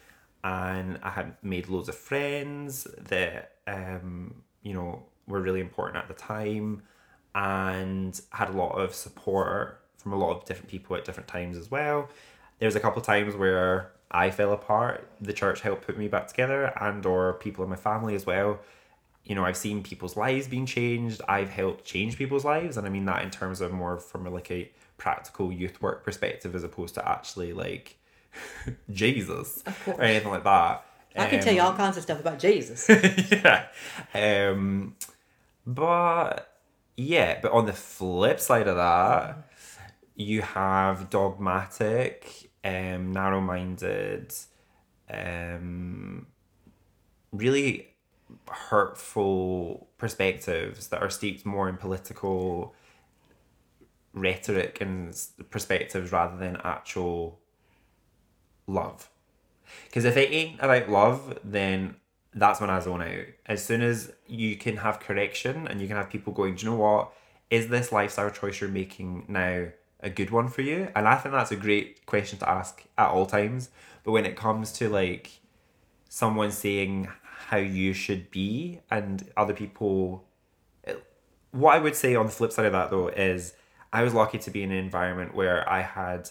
[0.43, 6.09] And I had made loads of friends that, um, you know, were really important at
[6.09, 6.83] the time
[7.35, 11.57] and had a lot of support from a lot of different people at different times
[11.57, 12.09] as well.
[12.59, 15.09] There was a couple of times where I fell apart.
[15.21, 18.61] The church helped put me back together and or people in my family as well
[19.27, 21.21] you know, I've seen people's lives being changed.
[21.29, 24.31] I've helped change people's lives, and I mean that in terms of more from a,
[24.31, 27.99] like a practical youth work perspective, as opposed to actually like
[28.91, 30.86] Jesus or anything like that.
[31.19, 32.89] I can tell you Um, all kinds of stuff about Jesus.
[33.31, 33.67] yeah.
[34.15, 34.97] Um,
[35.67, 36.61] but
[36.97, 39.51] yeah, but on the flip side of that,
[40.15, 44.33] you have dogmatic, um, narrow-minded,
[45.11, 46.27] um,
[47.33, 47.89] really
[48.51, 52.75] hurtful perspectives that are steeped more in political
[54.13, 55.15] rhetoric and
[55.51, 57.39] perspectives rather than actual
[58.67, 59.11] love.
[59.87, 61.97] Because if it ain't about love, then
[62.35, 63.27] that's when I zone out.
[63.47, 66.73] As soon as you can have correction and you can have people going, do you
[66.73, 67.13] know what?
[67.51, 69.69] Is this lifestyle choice you're making now
[70.01, 70.89] a good one for you?
[70.95, 73.71] And I think that's a great question to ask at all times.
[74.05, 75.41] But when it comes to like
[76.09, 77.09] someone saying
[77.49, 80.25] how you should be and other people
[81.53, 83.55] what I would say on the flip side of that though is
[83.93, 86.29] I was lucky to be in an environment where I had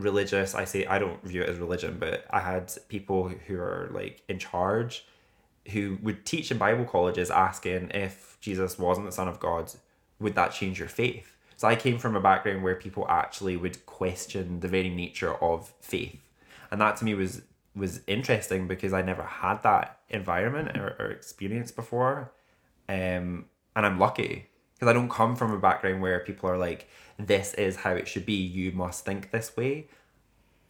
[0.00, 0.54] religious.
[0.54, 4.22] I say I don't view it as religion but I had people who are like
[4.28, 5.06] in charge
[5.72, 9.72] who would teach in Bible colleges asking if Jesus wasn't the son of God
[10.18, 11.36] would that change your faith?
[11.56, 15.72] So I came from a background where people actually would question the very nature of
[15.80, 16.20] faith.
[16.70, 17.42] And that to me was
[17.76, 22.32] was interesting because I never had that environment or, or experience before.
[22.88, 24.49] Um and I'm lucky
[24.80, 26.88] because I don't come from a background where people are like,
[27.18, 28.32] this is how it should be.
[28.32, 29.88] You must think this way,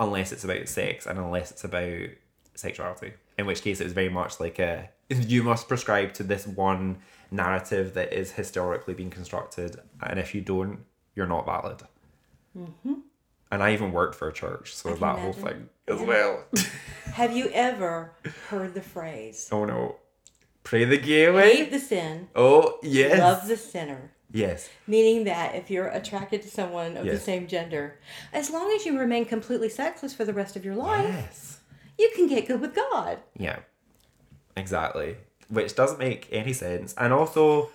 [0.00, 2.08] unless it's about sex and unless it's about
[2.56, 3.12] sexuality.
[3.38, 6.98] In which case, it was very much like a you must prescribe to this one
[7.30, 10.80] narrative that is historically being constructed, and if you don't,
[11.14, 11.82] you're not valid.
[13.52, 15.00] And I even worked for a church, so Mm-hmm.
[15.00, 16.44] that whole thing as well.
[17.14, 18.12] Have you ever
[18.48, 19.96] heard the phrase, oh no,
[20.70, 24.12] pray the gay hate the sin, Oh yes, love the sinner?
[24.30, 24.68] yes.
[24.86, 27.98] Meaning that if you're attracted to someone of the same gender,
[28.32, 31.58] as long as you remain completely sexless for the rest of your life, Yes.
[31.98, 33.18] you can get good with God.
[33.36, 33.58] Yeah,
[34.56, 35.16] exactly.
[35.48, 36.94] Which doesn't make any sense.
[36.96, 37.70] And also,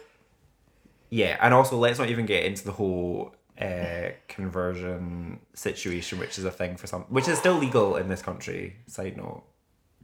[1.10, 6.45] yeah, and also let's not even get into the whole uh, conversion situation, which is
[6.45, 8.77] a thing for some, which is still legal in this country.
[8.88, 9.43] Side note,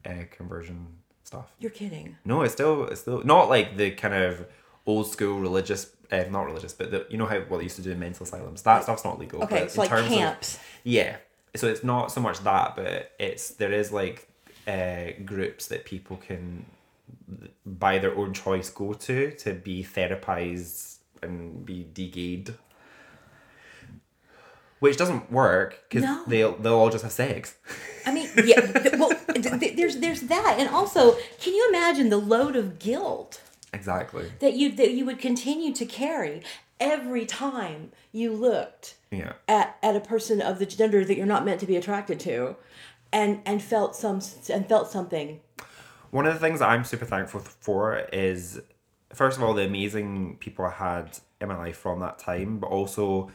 [0.06, 0.88] uh, conversion
[1.31, 1.45] stuff.
[1.59, 2.17] You're kidding.
[2.25, 4.45] No, it's still it's still not like the kind of
[4.85, 7.81] old school religious, uh, not religious, but the you know how what they used to
[7.81, 8.61] do in mental asylums.
[8.63, 9.41] That stuff's not legal.
[9.43, 10.59] Okay, but it's in like terms of- camps.
[10.83, 11.17] yeah.
[11.55, 14.27] So it's not so much that, but it's there is like
[14.67, 16.65] uh, groups that people can,
[17.65, 22.53] by their own choice, go to to be therapized and be de-gayed.
[24.81, 26.23] Which doesn't work because No.
[26.27, 27.55] they'll they'll all just have sex.
[28.05, 28.61] I mean, yeah.
[28.61, 32.79] th- well, th- th- there's there's that, and also, can you imagine the load of
[32.79, 33.41] guilt
[33.73, 34.31] Exactly.
[34.39, 36.41] that you that you would continue to carry
[36.79, 39.33] every time you looked Yeah.
[39.47, 42.55] at, at a person of the gender that you're not meant to be attracted to,
[43.13, 44.19] and and felt some
[44.51, 45.41] and felt something.
[46.09, 48.59] One of the things that I'm super thankful for is,
[49.13, 52.67] first of all, the amazing people I had in my life from that time, but
[52.71, 53.29] also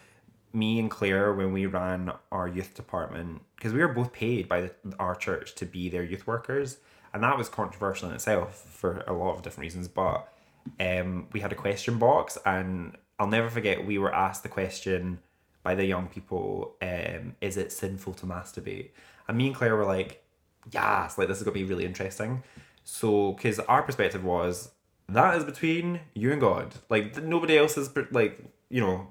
[0.56, 4.62] me and Claire when we ran our youth department, because we were both paid by
[4.62, 6.78] the, our church to be their youth workers,
[7.12, 9.86] and that was controversial in itself for a lot of different reasons.
[9.86, 10.32] But
[10.80, 15.18] um, we had a question box, and I'll never forget we were asked the question
[15.62, 18.90] by the young people, um, "Is it sinful to masturbate?"
[19.28, 20.24] And me and Claire were like,
[20.72, 22.42] yes, like this is gonna be really interesting.
[22.84, 24.70] So, because our perspective was
[25.08, 26.74] that is between you and God.
[26.88, 28.38] Like nobody else is like
[28.68, 29.08] you know,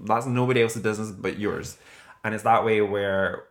[0.00, 1.76] that's nobody else's business but yours.
[2.24, 3.44] And it's that way where,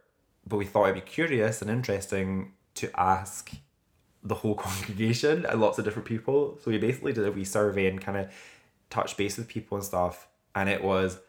[0.45, 3.51] but we thought it'd be curious and interesting to ask
[4.23, 6.59] the whole congregation and lots of different people.
[6.63, 8.31] So we basically did a wee survey and kind of
[8.89, 11.19] touch base with people and stuff, and it was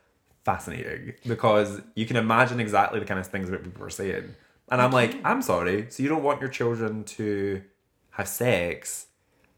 [0.45, 4.35] fascinating because you can imagine exactly the kind of things that people were saying.
[4.71, 5.87] And I'm like, I'm sorry.
[5.91, 7.63] So you don't want your children to
[8.11, 9.07] have sex,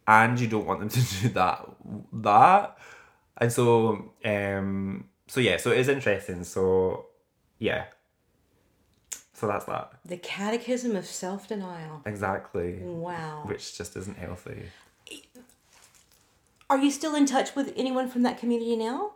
[0.07, 1.69] and you don't want them to do that,
[2.13, 2.79] that,
[3.41, 6.43] and so, um, so yeah, so it is interesting.
[6.43, 7.07] So,
[7.61, 7.85] yeah.
[9.33, 9.93] So that's that.
[10.05, 12.03] The catechism of self denial.
[12.05, 12.81] Exactly.
[12.83, 13.45] Wow.
[13.47, 14.65] Which just isn't healthy.
[16.69, 19.13] Are you still in touch with anyone from that community now?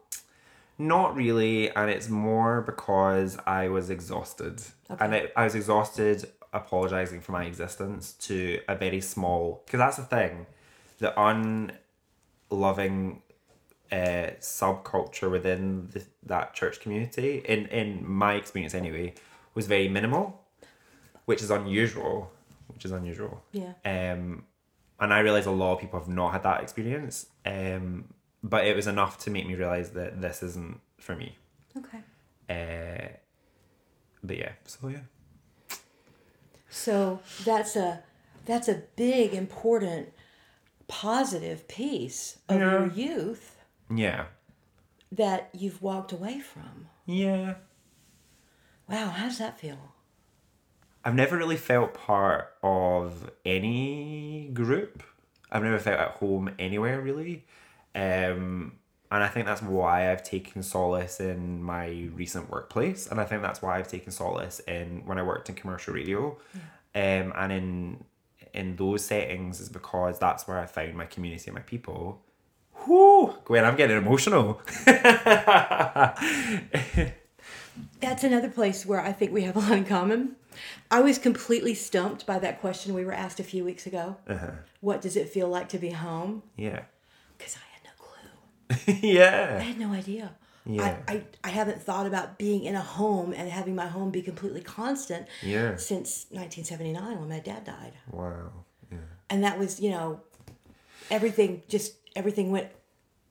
[0.78, 4.62] Not really, and it's more because I was exhausted.
[5.00, 9.64] And it, I was exhausted apologizing for my existence to a very small.
[9.66, 10.46] Because that's the thing.
[10.98, 11.12] The
[12.50, 13.22] unloving
[13.92, 19.14] uh, subculture within the, that church community, in, in my experience anyway,
[19.54, 20.40] was very minimal,
[21.24, 22.30] which is unusual.
[22.68, 23.42] Which is unusual.
[23.52, 23.74] Yeah.
[23.84, 24.44] Um,
[24.98, 27.26] and I realize a lot of people have not had that experience.
[27.44, 28.06] Um,
[28.42, 31.38] but it was enough to make me realize that this isn't for me.
[31.76, 31.98] Okay.
[32.48, 33.08] Uh,
[34.22, 34.98] but yeah, so yeah.
[36.68, 38.02] So that's a
[38.44, 40.12] that's a big, important,
[40.88, 43.53] positive piece of your youth
[43.90, 44.26] Yeah.
[45.12, 46.88] that you've walked away from.
[47.06, 47.54] Yeah.
[48.88, 49.92] Wow, how does that feel?
[51.04, 55.02] I've never really felt part of any group.
[55.52, 57.44] I've never felt at home anywhere really.
[57.94, 58.72] Um,
[59.12, 63.06] and I think that's why I've taken solace in my recent workplace.
[63.06, 66.36] And I think that's why I've taken solace in when I worked in commercial radio.
[66.94, 68.04] Um, and in
[68.52, 72.23] in those settings is because that's where I found my community and my people.
[72.86, 73.34] Whoo!
[73.44, 74.60] Gwen, I'm getting emotional.
[78.00, 80.36] That's another place where I think we have a lot in common.
[80.90, 84.16] I was completely stumped by that question we were asked a few weeks ago.
[84.28, 84.50] Uh-huh.
[84.80, 86.42] What does it feel like to be home?
[86.56, 86.82] yeah.
[87.36, 88.94] Because I had no clue.
[89.10, 89.56] Yeah.
[89.60, 90.32] I had no idea.
[90.66, 90.96] Yeah.
[91.08, 94.22] I, I, I haven't thought about being in a home and having my home be
[94.22, 95.76] completely constant Yeah.
[95.76, 97.92] since 1979 when my dad died.
[98.10, 98.52] Wow.
[98.92, 98.98] Yeah.
[99.28, 100.20] And that was, you know,
[101.10, 102.68] everything just, everything went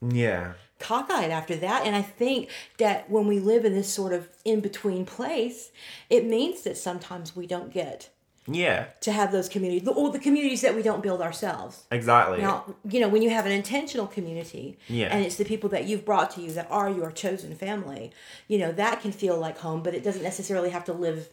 [0.01, 0.53] Yeah.
[0.79, 1.85] cockeyed after that.
[1.85, 5.71] And I think that when we live in this sort of in between place,
[6.09, 8.09] it means that sometimes we don't get
[8.45, 11.83] Yeah, to have those communities, or the communities that we don't build ourselves.
[11.89, 12.41] exactly.
[12.41, 15.07] Now, you know, when you have an intentional community, Yeah.
[15.15, 18.11] and it's the people that you've brought to you that are your chosen family,
[18.49, 21.29] you know, that can feel like home, but it doesn't necessarily have to live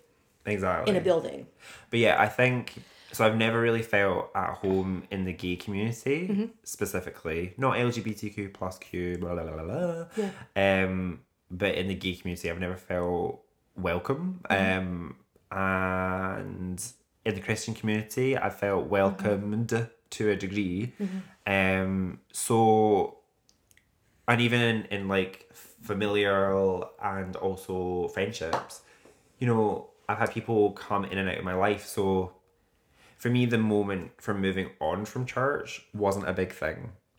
[0.47, 0.89] exactly.
[0.89, 1.49] in a building.
[1.91, 2.75] But yeah, I think
[3.13, 3.25] so.
[3.27, 6.45] I've never really felt at home in the gay community Mm-hmm.
[6.65, 10.05] specifically, not LGBTQ plus Q, blah blah blah blah.
[10.17, 10.85] Yeah.
[10.85, 13.43] Um, but in the gay community, I've never felt
[13.77, 14.41] welcome.
[14.49, 15.17] Um,
[15.51, 16.83] and
[17.25, 20.93] in the Christian community, I felt welcomed to a degree.
[21.47, 23.19] Um, so
[24.29, 28.83] and even in, in like familial and also friendships
[29.41, 32.31] you know i've had people come in and out of my life so
[33.21, 36.79] for me the moment from moving on from church wasn't a big thing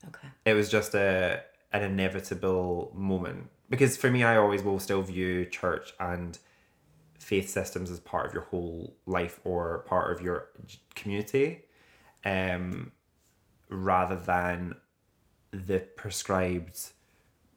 [0.09, 0.27] Okay.
[0.45, 1.41] it was just a
[1.71, 6.39] an inevitable moment because for me i always will still view church and
[7.19, 10.47] faith systems as part of your whole life or part of your
[10.95, 11.47] community
[12.25, 12.91] um
[13.69, 14.75] rather than
[15.51, 16.79] the prescribed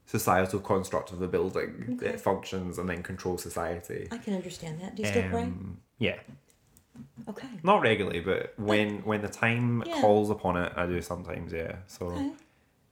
[0.07, 4.95] societal construct of the building that functions and then controls society I can understand that.
[4.97, 5.43] Do you still pray?
[5.45, 6.19] um, yeah
[7.29, 7.49] Okay.
[7.63, 10.01] not regularly but when when the time Yeah.
[10.01, 12.33] calls upon it i do sometimes yeah so Okay.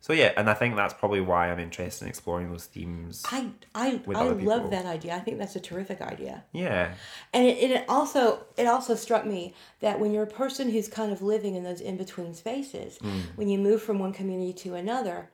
[0.00, 3.50] so yeah and i think that's probably why i'm interested in exploring those themes I
[3.74, 4.22] I I
[4.52, 5.14] love that idea.
[5.14, 6.44] I think that's a terrific idea.
[6.52, 6.94] yeah
[7.34, 11.12] And it, it also it also struck me that when you're a person who's kind
[11.12, 13.20] of living in those in between spaces, hmm.
[13.36, 15.28] when you move from one community to another,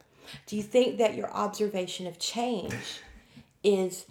[0.46, 3.00] do you think that your observation of change
[3.62, 4.06] is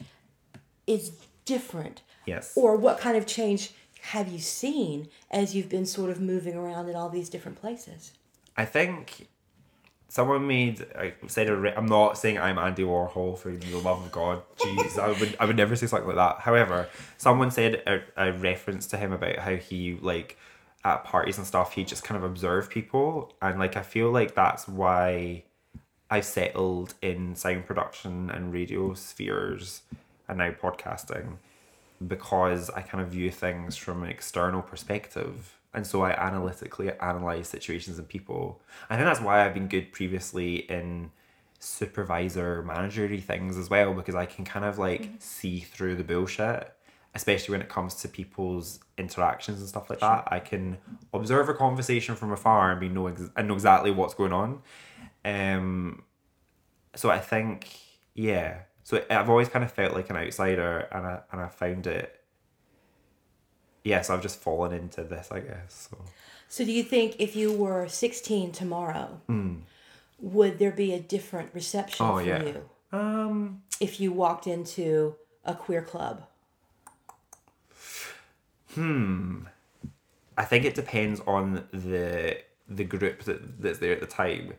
[0.88, 1.12] is
[1.46, 2.02] different?
[2.26, 3.72] yes Or what kind of change
[4.12, 8.14] have you seen as you've been sort of moving around in all these different places?
[8.56, 9.28] I think
[10.08, 14.06] someone made I said a re- I'm not saying I'm Andy Warhol for the love
[14.06, 14.44] of God.
[14.60, 16.40] Jeez, I would I would never say something like that.
[16.40, 16.88] However,
[17.18, 20.38] someone said a, a reference to him about how he like
[20.86, 24.36] at parties and stuff he just kind of observed people and like I feel like
[24.36, 25.44] that's why
[26.10, 29.82] I've settled in sound production and radio spheres
[30.30, 31.40] and now podcasting
[32.06, 35.58] because I kind of view things from an external perspective.
[35.74, 38.62] And so I analytically analyze situations and people.
[38.90, 41.12] I think that's why I've been good previously in
[41.60, 46.72] supervisor managery things as well, because I can kind of like see through the bullshit,
[47.16, 50.28] especially when it comes to people's interactions and stuff like that.
[50.28, 50.78] I can
[51.14, 54.62] observe a conversation from afar and be know ex- and know exactly what's going on.
[55.26, 56.04] Um,
[56.96, 57.80] so I think
[58.14, 58.62] yeah.
[58.88, 62.22] So I've always kind of felt like an outsider, and I and I found it.
[63.84, 65.90] Yeah, so I've just fallen into this, I guess.
[65.92, 65.98] So
[66.48, 69.20] So do you think if you were 16 tomorrow,
[70.22, 72.42] would there be a different reception Oh, for yeah.
[72.44, 76.26] you um, if you walked into a queer club?
[78.74, 79.48] Hmm.
[80.38, 82.38] I think it depends on the
[82.70, 84.54] the group that that's there at the time.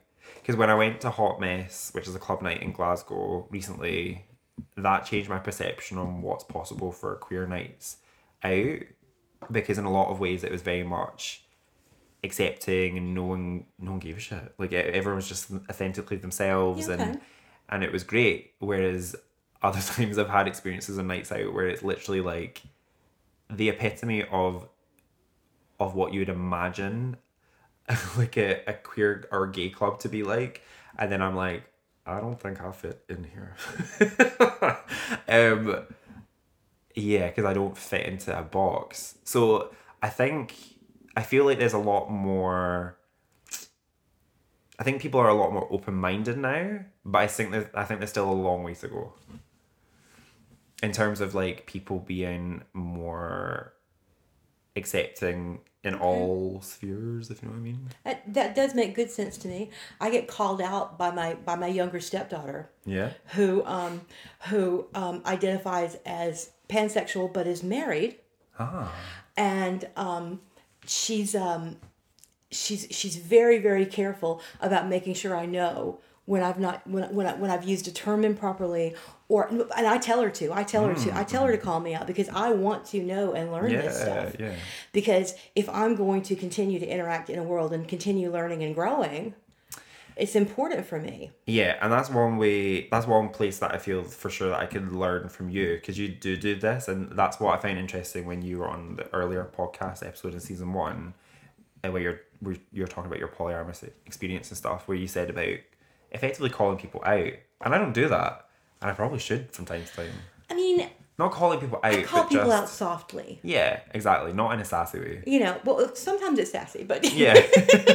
[0.48, 4.24] Because when I went to Hot Mess, which is a club night in Glasgow recently,
[4.78, 7.98] that changed my perception on what's possible for queer nights
[8.42, 8.78] out.
[9.52, 11.44] Because in a lot of ways, it was very much
[12.24, 14.54] accepting and no one no one gave a shit.
[14.56, 17.02] Like everyone was just authentically themselves, okay.
[17.02, 17.20] and
[17.68, 18.54] and it was great.
[18.58, 19.14] Whereas
[19.60, 22.62] other times I've had experiences on nights out where it's literally like
[23.50, 24.66] the epitome of
[25.78, 27.18] of what you would imagine
[28.16, 30.62] like a, a queer or gay club to be like.
[30.98, 31.64] And then i'm like
[32.06, 33.56] i don't think i fit in here.
[35.28, 35.86] Um
[36.94, 39.18] yeah because i don't fit into a box.
[39.24, 39.72] So
[40.02, 40.54] i think
[41.16, 42.96] i feel like there's a lot more
[44.78, 48.00] i think people are a lot more open-minded now but i think there's i think
[48.00, 49.12] there's still a long way to go.
[50.82, 53.72] In terms of like people being more
[54.76, 57.88] accepting in all spheres if you know what i mean.
[58.04, 59.70] That, that does make good sense to me.
[60.00, 63.12] I get called out by my by my younger stepdaughter, yeah.
[63.34, 64.02] who um,
[64.48, 68.16] who um, identifies as pansexual but is married,
[68.58, 68.92] ah.
[69.36, 70.40] And um,
[70.84, 71.76] she's um,
[72.50, 77.26] she's she's very very careful about making sure I know when I've not when when,
[77.26, 78.94] I, when I've used a term improperly
[79.28, 81.62] or and I tell her to I tell her to I tell her to mm.
[81.62, 84.34] call me out because I want to know and learn this stuff.
[84.38, 84.54] yeah.
[84.92, 88.74] Because if I'm going to continue to interact in a world and continue learning and
[88.74, 89.34] growing
[90.18, 91.30] it's important for me.
[91.46, 92.88] Yeah, and that's one way.
[92.88, 95.96] That's one place that I feel for sure that I could learn from you because
[95.96, 99.08] you do do this, and that's what I found interesting when you were on the
[99.14, 101.14] earlier podcast episode in season one,
[101.84, 105.30] and where you're where you're talking about your polyamorous experience and stuff, where you said
[105.30, 105.58] about
[106.10, 108.47] effectively calling people out, and I don't do that,
[108.80, 110.12] and I probably should from time to time.
[110.50, 113.40] I mean not calling people out, Call but people just out softly.
[113.42, 115.22] yeah, exactly, not in a sassy way.
[115.26, 117.34] You know, well, sometimes it's sassy, but Yeah,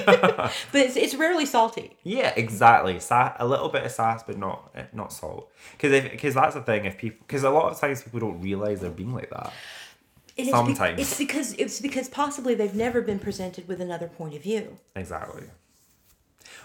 [0.05, 1.95] but it's, it's rarely salty.
[2.03, 2.99] yeah, exactly.
[2.99, 5.49] Sa- a little bit of sass, but not eh, not salt.
[5.71, 6.83] Because because that's the thing.
[6.83, 9.53] If people, because a lot of times people don't realize they're being like that.
[10.37, 10.99] And it's be- Sometimes.
[10.99, 14.79] it's because it's because possibly they've never been presented with another point of view.
[14.97, 15.43] Exactly.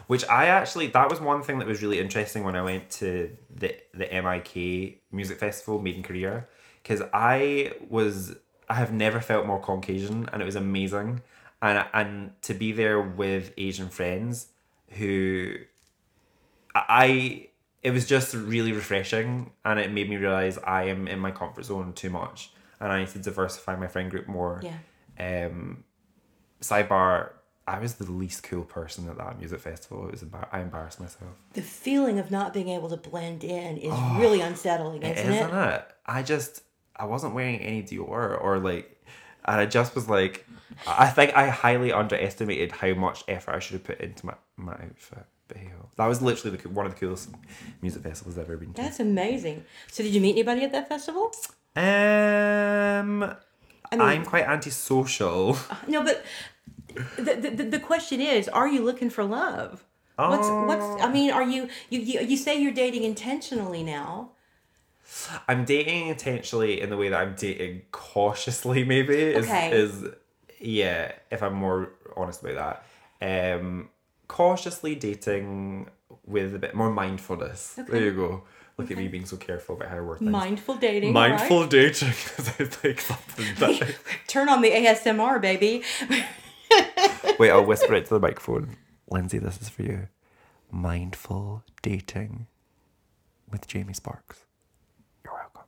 [0.06, 3.36] Which I actually that was one thing that was really interesting when I went to
[3.54, 6.46] the the MIK music festival made in Korea
[6.82, 8.36] because I was
[8.68, 11.22] I have never felt more Caucasian and it was amazing
[11.62, 14.48] and and to be there with Asian friends
[14.90, 15.54] who
[16.74, 17.48] I
[17.82, 21.64] it was just really refreshing and it made me realize I am in my comfort
[21.64, 22.50] zone too much
[22.80, 25.46] and I need to diversify my friend group more Yeah.
[25.46, 25.84] um,
[26.60, 27.30] sidebar,
[27.68, 30.06] I was the least cool person at that music festival.
[30.06, 31.32] It was embar- I embarrassed myself.
[31.52, 35.36] The feeling of not being able to blend in is really unsettling, isn't it?
[35.36, 35.84] Isn't it?
[36.06, 36.62] I just
[36.96, 39.04] I wasn't wearing any Dior or like,
[39.44, 40.46] and I just was like,
[40.86, 44.72] I think I highly underestimated how much effort I should have put into my my
[44.72, 45.26] outfit.
[45.48, 47.30] But hey, that was literally the, one of the coolest
[47.82, 48.82] music festivals I've ever been to.
[48.82, 49.64] That's amazing.
[49.90, 51.32] So, did you meet anybody at that festival?
[51.76, 53.22] Um,
[53.90, 55.56] I mean, I'm quite antisocial.
[55.88, 56.24] no, but
[57.16, 59.84] the, the the- question is, are you looking for love?
[60.16, 61.02] What's what's?
[61.02, 64.30] I mean, are you you you, you say you're dating intentionally now?
[65.46, 69.70] I'm dating intentionally in the way that I'm dating cautiously, maybe is Okay.
[69.70, 70.04] is
[70.60, 71.12] yeah.
[71.30, 72.82] If I'm more honest about
[73.20, 73.90] that, um,
[74.26, 75.88] cautiously dating
[76.26, 77.74] with a bit more mindfulness.
[77.88, 78.42] There you go.
[78.76, 80.30] Look at me being so careful about how I word things.
[80.30, 81.12] Mindful dating.
[81.12, 81.70] Mindful right?
[81.70, 83.94] dating sounds like something that.
[84.26, 85.82] Turn on the ASMR, baby.
[87.38, 88.76] Wait, I'll whisper it to the microphone.
[89.10, 90.08] Lindsay, this is for you.
[90.70, 92.46] Mindful dating
[93.50, 94.44] with Jamie Sparks.
[95.24, 95.64] You're welcome.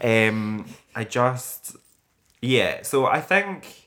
[0.00, 1.76] Um, I just,
[2.40, 2.82] yeah.
[2.82, 3.84] So I think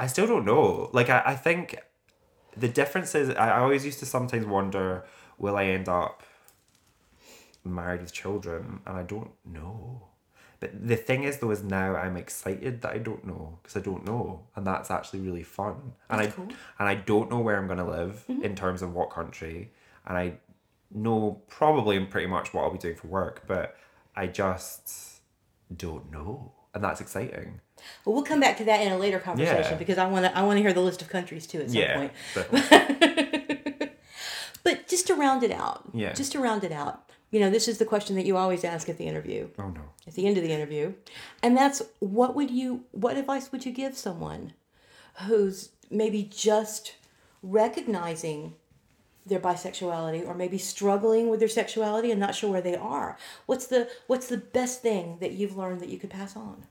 [0.00, 0.88] I still don't know.
[0.94, 1.76] Like I, I think
[2.56, 5.04] the difference is I, I always used to sometimes wonder,
[5.38, 6.22] will I end up
[7.64, 8.80] married with children?
[8.86, 10.09] And I don't know.
[10.60, 13.80] But the thing is, though, is now I'm excited that I don't know because I
[13.80, 15.94] don't know, and that's actually really fun.
[16.10, 16.48] And That's I cool.
[16.78, 18.42] and I don't know where I'm gonna live mm-hmm.
[18.42, 19.72] in terms of what country,
[20.06, 20.34] and I
[20.92, 23.76] know probably pretty much what I'll be doing for work, but
[24.14, 25.20] I just
[25.74, 27.60] don't know, and that's exciting.
[28.04, 29.78] Well, we'll come back to that in a later conversation Yeah.
[29.78, 31.80] because I want to I want to hear the list of countries too at some
[31.80, 32.12] yeah, point.
[34.62, 36.12] But just to round it out, Yeah.
[36.12, 38.88] just to round it out, you know, this is the question that you always ask
[38.88, 39.82] at the interview, oh no.
[40.06, 40.94] at the end of the interview,
[41.42, 44.52] and that's what would you, what advice would you give someone
[45.26, 46.94] who's maybe just
[47.42, 48.54] recognizing
[49.26, 53.16] their bisexuality or maybe struggling with their sexuality and not sure where they are?
[53.46, 56.66] What's the what's the best thing that you've learned that you could pass on?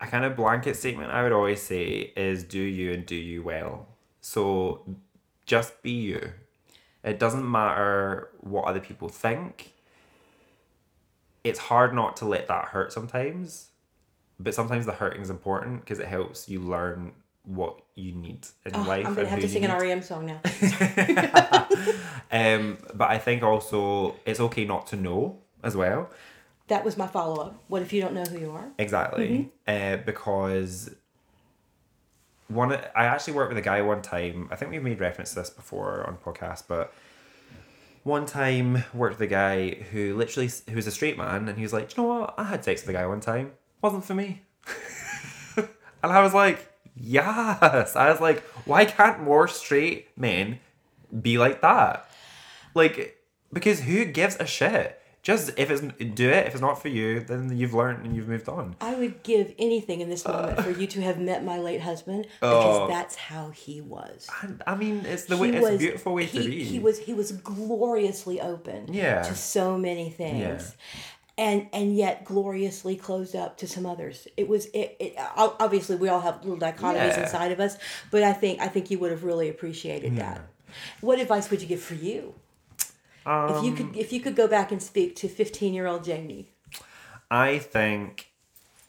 [0.00, 3.42] a kind of blanket statement I would always say is do you and do you
[3.42, 3.88] well.
[4.20, 4.96] So
[5.46, 6.32] just be you.
[7.08, 9.72] It doesn't matter what other people think.
[11.44, 13.68] It's hard not to let that hurt sometimes,
[14.38, 17.12] but sometimes the hurting is important because it helps you learn
[17.44, 19.06] what you need in Oh, life.
[19.06, 19.70] I'm gonna have to sing an.
[19.80, 20.40] REM song now.
[22.30, 26.10] Um, but I think also it's okay not to know as well.
[26.66, 27.62] that was my follow up.
[27.68, 28.68] What if you don't know who you are?
[28.78, 29.50] Exactly.
[29.66, 30.94] Uh, because
[32.48, 34.48] one, I actually worked with a guy one time.
[34.50, 36.92] I think we've made reference to this before on podcast, but
[38.04, 41.62] one time worked with a guy who literally who was a straight man, and he
[41.62, 42.34] was like, you know what?
[42.38, 43.52] I had sex with a guy one time.
[43.82, 44.42] Wasn't for me."
[45.56, 45.66] and
[46.02, 50.58] I was like, "Yes." I was like, "Why can't more straight men
[51.22, 52.10] be like that?"
[52.74, 53.22] Like,
[53.52, 54.97] because who gives a shit?
[55.22, 56.46] Just if it's do it.
[56.46, 58.76] If it's not for you, then you've learned and you've moved on.
[58.80, 62.26] I would give anything in this moment for you to have met my late husband
[62.40, 62.86] because Oh.
[62.88, 64.28] that's how he was.
[64.42, 65.50] And, I mean, it's the way.
[65.50, 66.64] It's a was- beautiful way he, to be.
[66.64, 69.22] He was he was gloriously open Yeah.
[69.22, 70.74] to so many things.
[70.94, 71.00] Yeah
[71.40, 74.26] And, and yet gloriously closed up to some others.
[74.36, 77.22] It was it, it obviously we all have little dichotomies Yeah.
[77.22, 77.76] inside of us,
[78.10, 80.40] but I think I think you would have really appreciated that.
[81.00, 82.34] What advice would you give for you?
[83.28, 86.04] If you Um, could if you could go back and speak to 15 year old
[86.04, 86.48] Jamie.
[87.30, 88.30] I think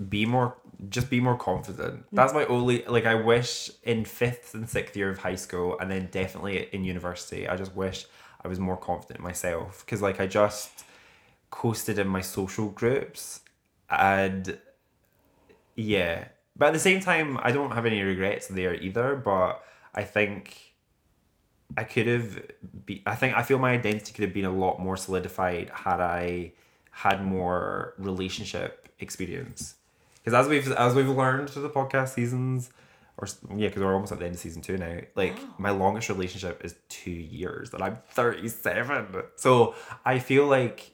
[0.07, 0.55] be more
[0.89, 2.05] just be more confident.
[2.13, 5.91] That's my only like I wish in fifth and sixth year of high school and
[5.91, 8.05] then definitely in university, I just wish
[8.43, 9.85] I was more confident in myself.
[9.85, 10.85] Cause like I just
[11.49, 13.41] coasted in my social groups
[13.89, 14.57] and
[15.75, 16.29] yeah.
[16.55, 19.61] But at the same time I don't have any regrets there either, but
[19.93, 20.68] I think
[21.77, 22.41] I could have
[22.85, 25.99] be I think I feel my identity could have been a lot more solidified had
[25.99, 26.53] I
[26.91, 29.75] had more relationship experience.
[30.15, 32.71] Because as we've as we've learned through the podcast seasons,
[33.17, 34.99] or yeah, because we're almost at the end of season two now.
[35.15, 39.23] Like my longest relationship is two years, and I'm thirty seven.
[39.35, 40.91] So I feel like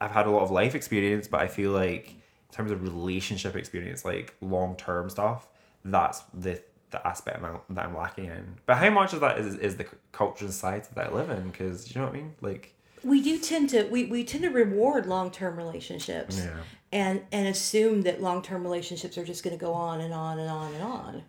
[0.00, 3.56] I've had a lot of life experience, but I feel like in terms of relationship
[3.56, 5.48] experience, like long term stuff,
[5.84, 8.56] that's the the aspect that I'm lacking in.
[8.66, 11.50] But how much of that is is the culture and society that I live in?
[11.50, 12.74] Because you know what I mean, like.
[13.04, 16.56] we do tend to we, we tend to reward long-term relationships Yeah.
[16.92, 20.50] and and assume that long-term relationships are just going to go on and on and
[20.50, 21.22] on and on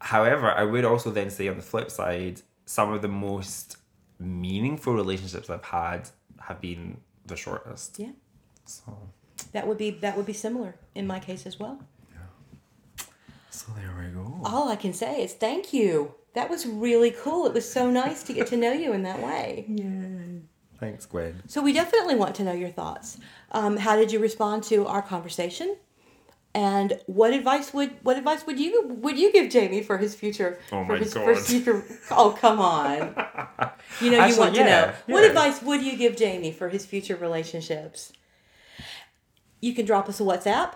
[0.00, 3.78] However, I would also then say on the flip side, some of the most
[4.20, 6.10] meaningful relationships I've had
[6.40, 7.98] have been the shortest.
[7.98, 8.12] yeah
[8.66, 8.96] So,
[9.52, 11.80] that would be that would be similar in my case as well
[13.56, 14.40] so there we go.
[14.44, 16.14] all i can say is thank you.
[16.34, 17.46] That was really cool.
[17.46, 19.64] It was so nice to get to know you in that way.
[19.68, 20.40] Yeah.
[20.78, 21.40] Thanks, Gwen.
[21.46, 23.16] so we definitely want to know your thoughts.
[23.52, 25.76] Um, how did you respond to our conversation?
[26.54, 28.72] And what advice would what advice would you
[29.04, 31.24] would you give Jamie for his future Oh for my his God.
[31.24, 33.14] for his future oh come on.
[34.02, 36.68] You know you Actually, want to yeah, know what advice would you give Jamie for
[36.68, 38.12] his future relationships?
[39.62, 40.72] You can drop us a WhatsApp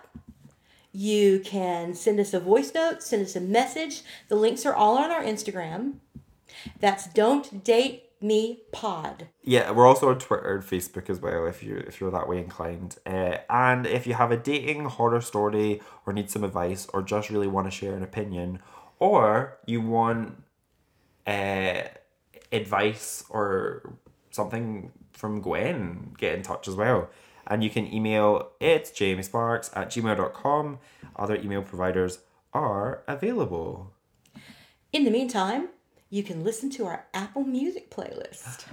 [0.93, 4.99] you can send us a voice note send us a message the links are all
[4.99, 5.95] on our Instagram
[6.81, 11.63] that's don't date me pod Yeah, we're also on Twitter and Facebook as well if
[11.63, 12.97] you if you're that way inclined.
[13.07, 17.31] Uh, and if you have a dating horror story or need some advice or just
[17.31, 18.61] really want to share an opinion
[18.99, 20.43] or you want
[21.27, 21.83] uh,
[22.53, 23.95] advice or
[24.31, 27.09] something from Gwen, get in touch as well.
[27.51, 30.79] And you can email it's jamiesparks at gmail.com.
[31.17, 32.21] Other email providers
[32.55, 33.93] are available.
[34.93, 35.69] in the meantime
[36.09, 38.65] you can listen to our Apple Music playlist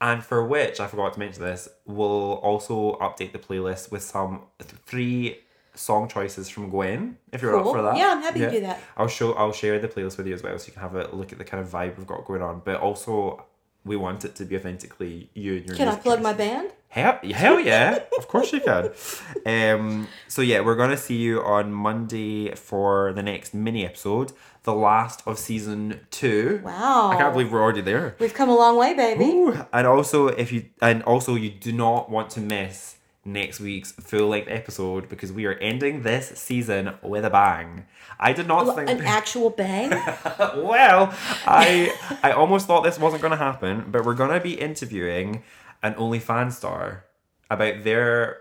[0.00, 4.42] And for which, I forgot to mention this, we'll also update the playlist with some
[4.58, 5.38] th- three
[5.74, 7.70] song choices from Gwen, if you're Cool.
[7.70, 7.96] up for that.
[7.96, 8.78] Yeah, I'm happy to do that.
[8.96, 11.04] I'll show I'll share the playlist with you as well so you can have a
[11.16, 12.62] look at the kind of vibe we've got going on.
[12.64, 13.44] But also
[13.84, 17.18] we want it to be authentically you and your can I plug my band Hell,
[17.32, 18.90] hell yeah, of course you can.
[19.46, 24.32] Um, so yeah, we're gonna see you on Monday for the next mini episode,
[24.62, 26.62] the last of season two.
[26.64, 27.10] Wow.
[27.10, 28.14] I can't believe we're already there.
[28.18, 29.24] We've come a long way, baby.
[29.24, 33.92] Ooh, and also if you and also you do not want to miss next week's
[33.92, 37.84] full length episode because we are ending this season with a bang.
[38.18, 39.90] I did not think An actual bang.
[40.56, 41.12] well,
[41.44, 41.92] I
[42.22, 45.42] I almost thought this wasn't gonna happen, but we're gonna be interviewing
[45.84, 47.04] an OnlyFans star
[47.50, 48.38] about their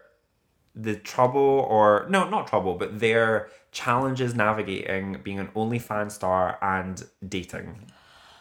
[0.76, 7.04] the trouble or no, not trouble, but their challenges navigating being an OnlyFans star and
[7.28, 7.92] dating.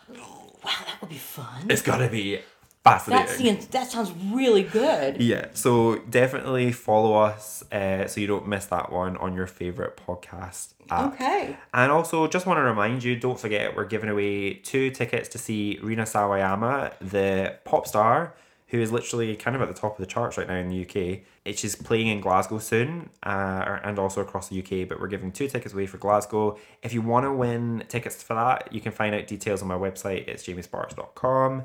[0.09, 1.66] wow, that would be fun.
[1.68, 2.36] It's gotta be
[2.84, 3.36] That fascinating.
[3.36, 5.20] seems, that sounds really good.
[5.20, 9.96] Yeah, so definitely follow us uh, so you don't miss that one on your favorite
[9.96, 11.12] podcast app.
[11.14, 11.57] Okay.
[11.74, 15.38] And also, just want to remind you, don't forget we're giving away two tickets to
[15.38, 18.34] see Rina Sawayama, the pop star,
[18.72, 20.80] who is literally kind of at the top of the charts right now in the
[20.82, 21.22] UK.
[21.44, 24.88] It- She's playing in Glasgow soon, uh, and also across the UK.
[24.88, 26.58] But we're giving two tickets away for Glasgow.
[26.82, 29.76] If you want to win tickets for that, you can find out details on my
[29.76, 30.26] website.
[30.26, 31.64] It's jamiesparks.com.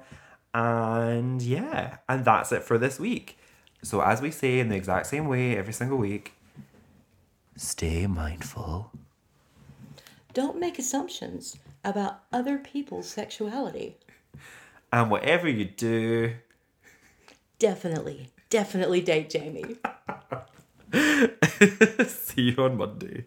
[0.53, 3.37] And yeah, and that's it for this week.
[3.83, 6.33] So as we say in the exact same way every single week,
[7.55, 8.91] stay mindful.
[10.33, 13.97] Don't make assumptions about other people's sexuality.
[14.91, 16.35] And whatever you do,
[17.59, 19.77] Definitely, definitely date Jamie.
[22.07, 23.25] see you on Monday.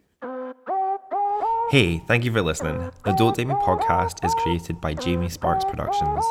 [1.71, 2.91] Hey, thank you for listening.
[3.05, 6.25] The Don't Date Me podcast is created by Jamie Sparks Productions.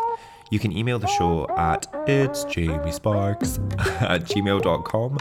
[0.52, 3.58] You can email the show at it's Jamie Sparks
[4.02, 5.18] at gmail.com.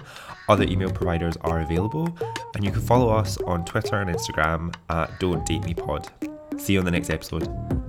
[0.48, 2.08] Other email providers are available,
[2.54, 6.08] and you can follow us on Twitter and Instagram at Don't Date Me Pod.
[6.56, 7.87] See you on the next episode.